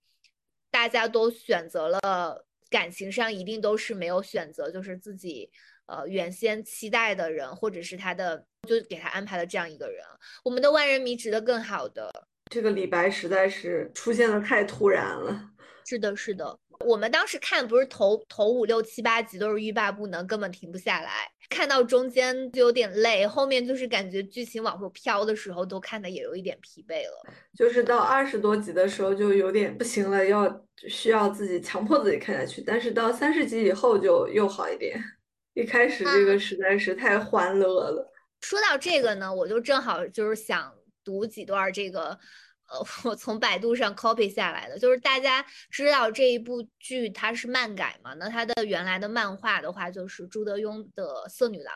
[0.70, 5.50] 大家都选择了感情上一定都是没有选择，就是自己
[5.86, 10.04] 呃原先期待的人，或者是他的就给他安排了这样一个人。
[10.44, 12.10] 我们的万人迷值得更好的，
[12.50, 15.50] 这个李白实在是出现的太突然了。
[15.84, 16.58] 是的，是的。
[16.86, 21.30] 我们当时看不是头头五六七八集都是欲罢不能，根本停不下来。
[21.50, 27.34] 看到中间就有点累，后面就是感觉剧情往后飘的时候，都看的也有一点疲惫了。
[27.54, 32.62] 就是到二十多集的时候就有点不行了，要需要自己强迫自己看下去。
[32.62, 34.98] 但是到三十集以后就又好一点。
[35.54, 38.10] 一开始这个实在是太欢乐了。
[38.40, 40.72] 说到这个呢，我就正好就是想
[41.04, 42.18] 读几段这个。
[42.70, 48.14] 呃，我从百度上 copy 下来的，就是大家知道这一部剧它是漫改嘛？
[48.14, 51.74] 那它的原来的漫画的话就是朱德庸的《色女郎》。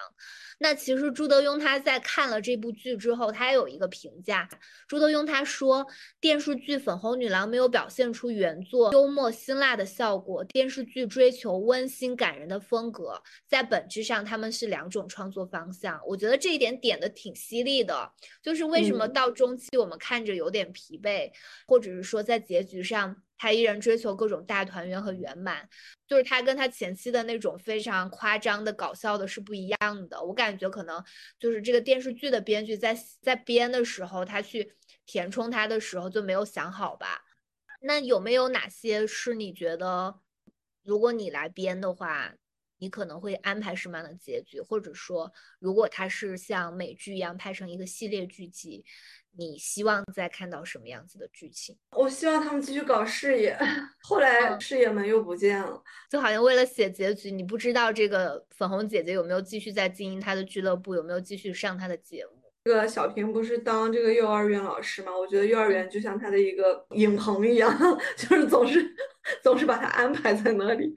[0.58, 4.48] 那其实朱德庸他在看了这部剧之后，他有一个评价。
[4.86, 5.86] 朱德庸他说，
[6.20, 16.00] 电视剧《粉红女郎》没有表现出原作幽默辛辣的效果，电视剧追求温馨感人的风格，在本质上他们是两种创作方向。
[16.06, 21.30] 我觉得这一点点的挺犀利的，就是为什么到中期我们看着有点疲惫，
[21.66, 25.68] 或者是说在结局上他依然追求各种大团圆和圆满。
[26.06, 31.02] 就是他跟他前期的那种非常夸张的搞笑的是不一样的，我感觉可能
[31.38, 34.74] 就是这个电视剧的编剧在在编的时候，他去
[35.04, 37.22] 填充他的时候就没有想好吧？
[37.82, 40.20] 那有没有哪些是你觉得，
[40.82, 42.34] 如果你来编的话，
[42.78, 44.60] 你可能会安排什么样的结局？
[44.60, 48.84] 或者说，如果它是像美剧一样拍成一个系列剧集，
[49.36, 51.76] 你希望再看到什么样子的剧情？
[51.90, 53.56] 我希望他们继续搞事业，
[54.02, 62.32] 后来事业们又不见了，就好像为了写结局，你不知道这个粉红姐姐有没有继续在经营她的俱乐部，有没有继续上她的节目。
[62.64, 65.12] 这个小平不是当这个幼儿园老师吗？
[65.14, 67.70] 我觉得幼儿园就像他的一个影棚一样，
[68.16, 68.82] 就是总是
[69.42, 70.94] 总是把他安排在那里。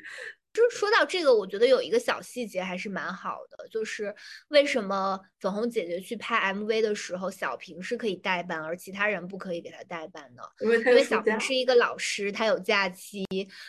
[0.58, 4.14] 就是说到这个，我觉得有一个小细节还是蛮好的，就是
[4.48, 10.42] 为什么粉红姐姐去拍 MV 的时候，小平是可以代班，而其他人不可以给她代班呢？
[10.62, 13.24] 因为因为小平是一个老师，他有假期。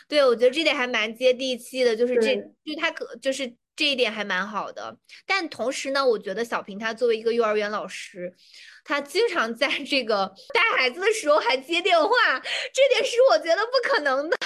[0.07, 2.35] 对，我觉得这点还蛮接地气的，就是这
[2.65, 4.97] 就他可就是这一点还蛮好的。
[5.27, 8.33] 但同时呢，我觉得小平他作为一个幼儿园老师，
[8.83, 12.09] 他经常在这个带孩子的时候还接电话，
[12.73, 14.37] 这点是我觉得不可能的。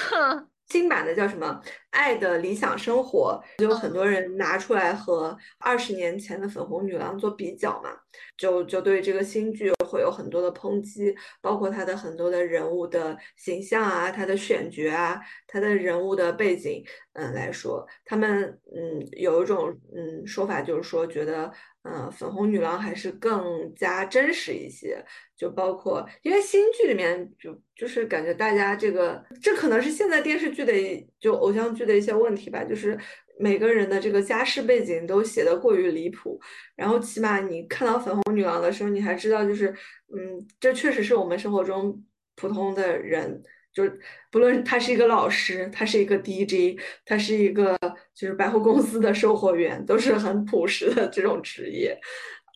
[0.70, 1.62] 新版的叫什么
[1.94, 7.92] 《爱的理想生活》，就有很多人拿出来和二十年前的《粉红女郎》做比较嘛，
[8.36, 16.84] 就就对这个新剧会有很多的抨击，包括它的很多的人物的形象啊，它的选角啊，它的人物的背景，
[17.14, 21.52] 嗯来说，他们嗯有一种嗯说法就是说觉得。
[21.86, 25.04] 嗯，粉红女郎还是更加真实一些，
[25.36, 30.72] 就包括因为新剧里面就就是感觉大家这个这可能是现在电视剧的
[31.20, 32.98] 就偶像剧的一些问题吧，就是
[33.40, 36.40] 每个人的这个家世背景都写的过于离谱，
[36.76, 39.74] 然后起码你看到粉红女郎的时候，你还知道就是
[40.16, 42.04] 嗯，这确实是我们生活中
[42.36, 43.42] 普通的人。
[43.74, 47.76] 就是不论他是一个老师，他是一个 DJ，他是一个
[48.14, 52.00] 就是百货公司的售货员，都是很朴实的这种职业。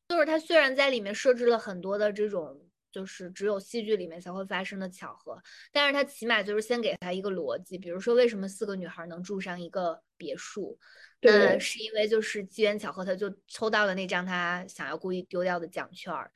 [0.10, 2.56] 就是他虽然在里面设置了很多的这种，
[2.92, 10.78] 就是只有戏剧里面才会发生的巧合，但是他起码就是先给他一个逻辑，比如说为什么四个女孩能住上一个别墅，
[11.22, 11.60] 那对。
[11.60, 16.32] 是因为就是机缘巧合，他就抽到了那张他想要故意丢掉的奖券儿。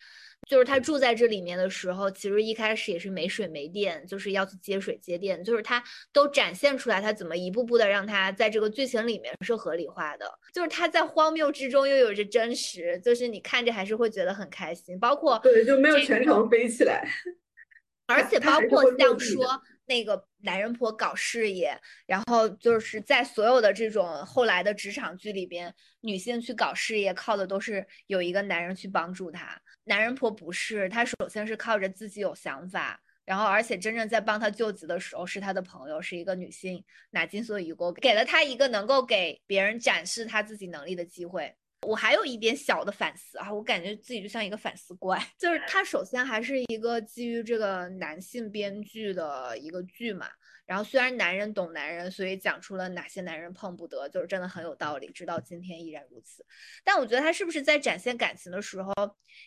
[0.52, 5.82] 就是他住在这里面的时候，其实一开始也是没水没电，就是要去接水接电，就是他
[6.12, 17.08] 都展现出来他怎么一步步的让他在这个剧情里面是合理化的，就是他在荒谬之中又有着真实，就是你看着还是会觉得很开心，包括对，就没有全程飞起来，
[18.08, 29.62] 而且包括像说那个男人婆搞事业，然后就是在所有的这种后来的职场剧里边，女性去搞事业靠的都是有一个男人去帮助她。
[29.84, 41.54] 男人婆不是，他首先是靠着自己有想法，然后而且真正在帮他救急的时候是他的朋友，是一个女性，哪金所以过给了他一个能够给别人展示他自己能力的机会。
[41.88, 50.28] 我还有一点小的反思啊，我感觉自己就像一个反思怪，就是他首先还是一个基于这个男性编剧的一个剧嘛，
[50.66, 56.46] 然后虽然男人懂男人，所以讲出了哪些男人碰不得，就是真的很有道理，直到今天依然如此。
[56.84, 58.94] 但我觉得他是不是在展现感情的时候，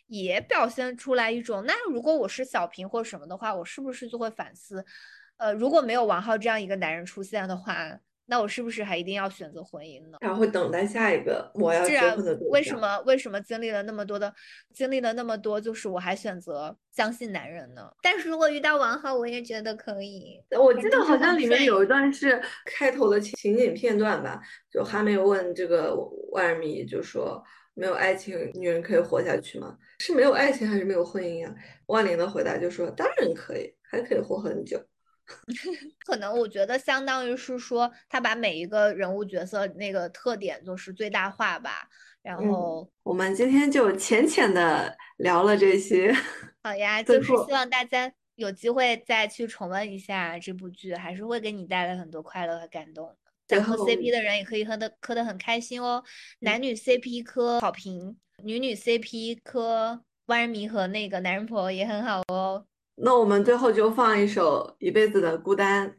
[0.06, 4.84] 也表现出来一种，那如果我是小平或什么的话，我是不是就会反思，
[5.38, 10.18] 呃，如果没有王浩这样一个男人出现的话，那我是不是还一定要选择婚姻呢？
[10.20, 12.74] 然后会等待下一个我要结婚的对，为什？
[12.78, 14.32] 么为什么经历了那么多的，
[14.72, 17.90] 经历了那么多，就是我还选择相信男人呢？
[18.02, 20.40] 但是如果遇到王浩，我也觉得可以。
[20.58, 25.94] 我记得好像里面有一段是开头的情情景片段吧，就哈梅问这个
[26.32, 27.42] 万人迷，就说
[27.74, 29.76] 没有爱情，女人可以活下去吗？
[29.98, 31.54] 是没有爱情还是没有婚姻呀？
[31.86, 34.82] 万灵的回答就说当然可以，还可以活很久。
[36.06, 41.88] 可能我觉得相当于是说，他把每一个人物角色那个特点就是最大化吧。
[42.22, 46.10] 然嗯后，我们今天就浅浅的聊了这些，
[46.62, 53.14] 好呀，就是希望大家有机会再去重温一下这部剧，还是会给你带来很多快乐和感动。
[53.46, 56.02] 最想磕后 CP 的人也可以喝的磕的很开心哦。
[56.40, 62.66] 男女 CP 磕好评，女女 CP 磕万人迷和那个男人婆也很好哦。
[62.96, 65.90] 那我们最后就放一首《一辈子的孤单》。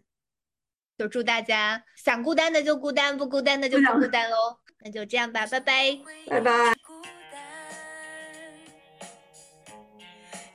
[0.98, 4.60] 就祝大家想孤单的就孤单，不孤单的就不孤单喽。
[4.80, 6.00] 那就这样吧，拜拜。
[6.28, 6.74] 拜拜。
[6.86, 7.42] 孤单，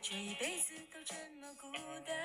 [0.00, 1.70] 这一辈子都这么孤
[2.06, 2.16] 单。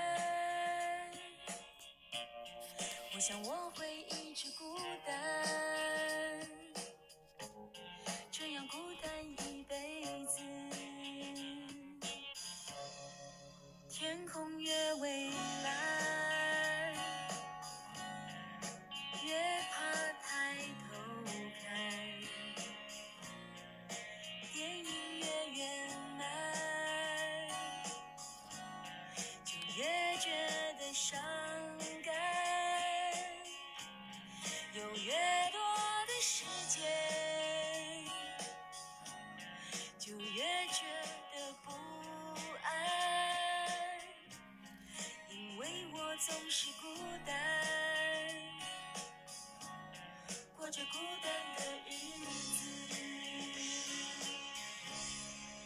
[3.14, 6.48] 我想我会一直孤单，
[8.32, 9.12] 这样孤单
[14.06, 15.32] 天空越蔚
[46.18, 46.88] 总是孤
[47.26, 47.36] 单
[50.56, 52.65] 过着孤单的日子。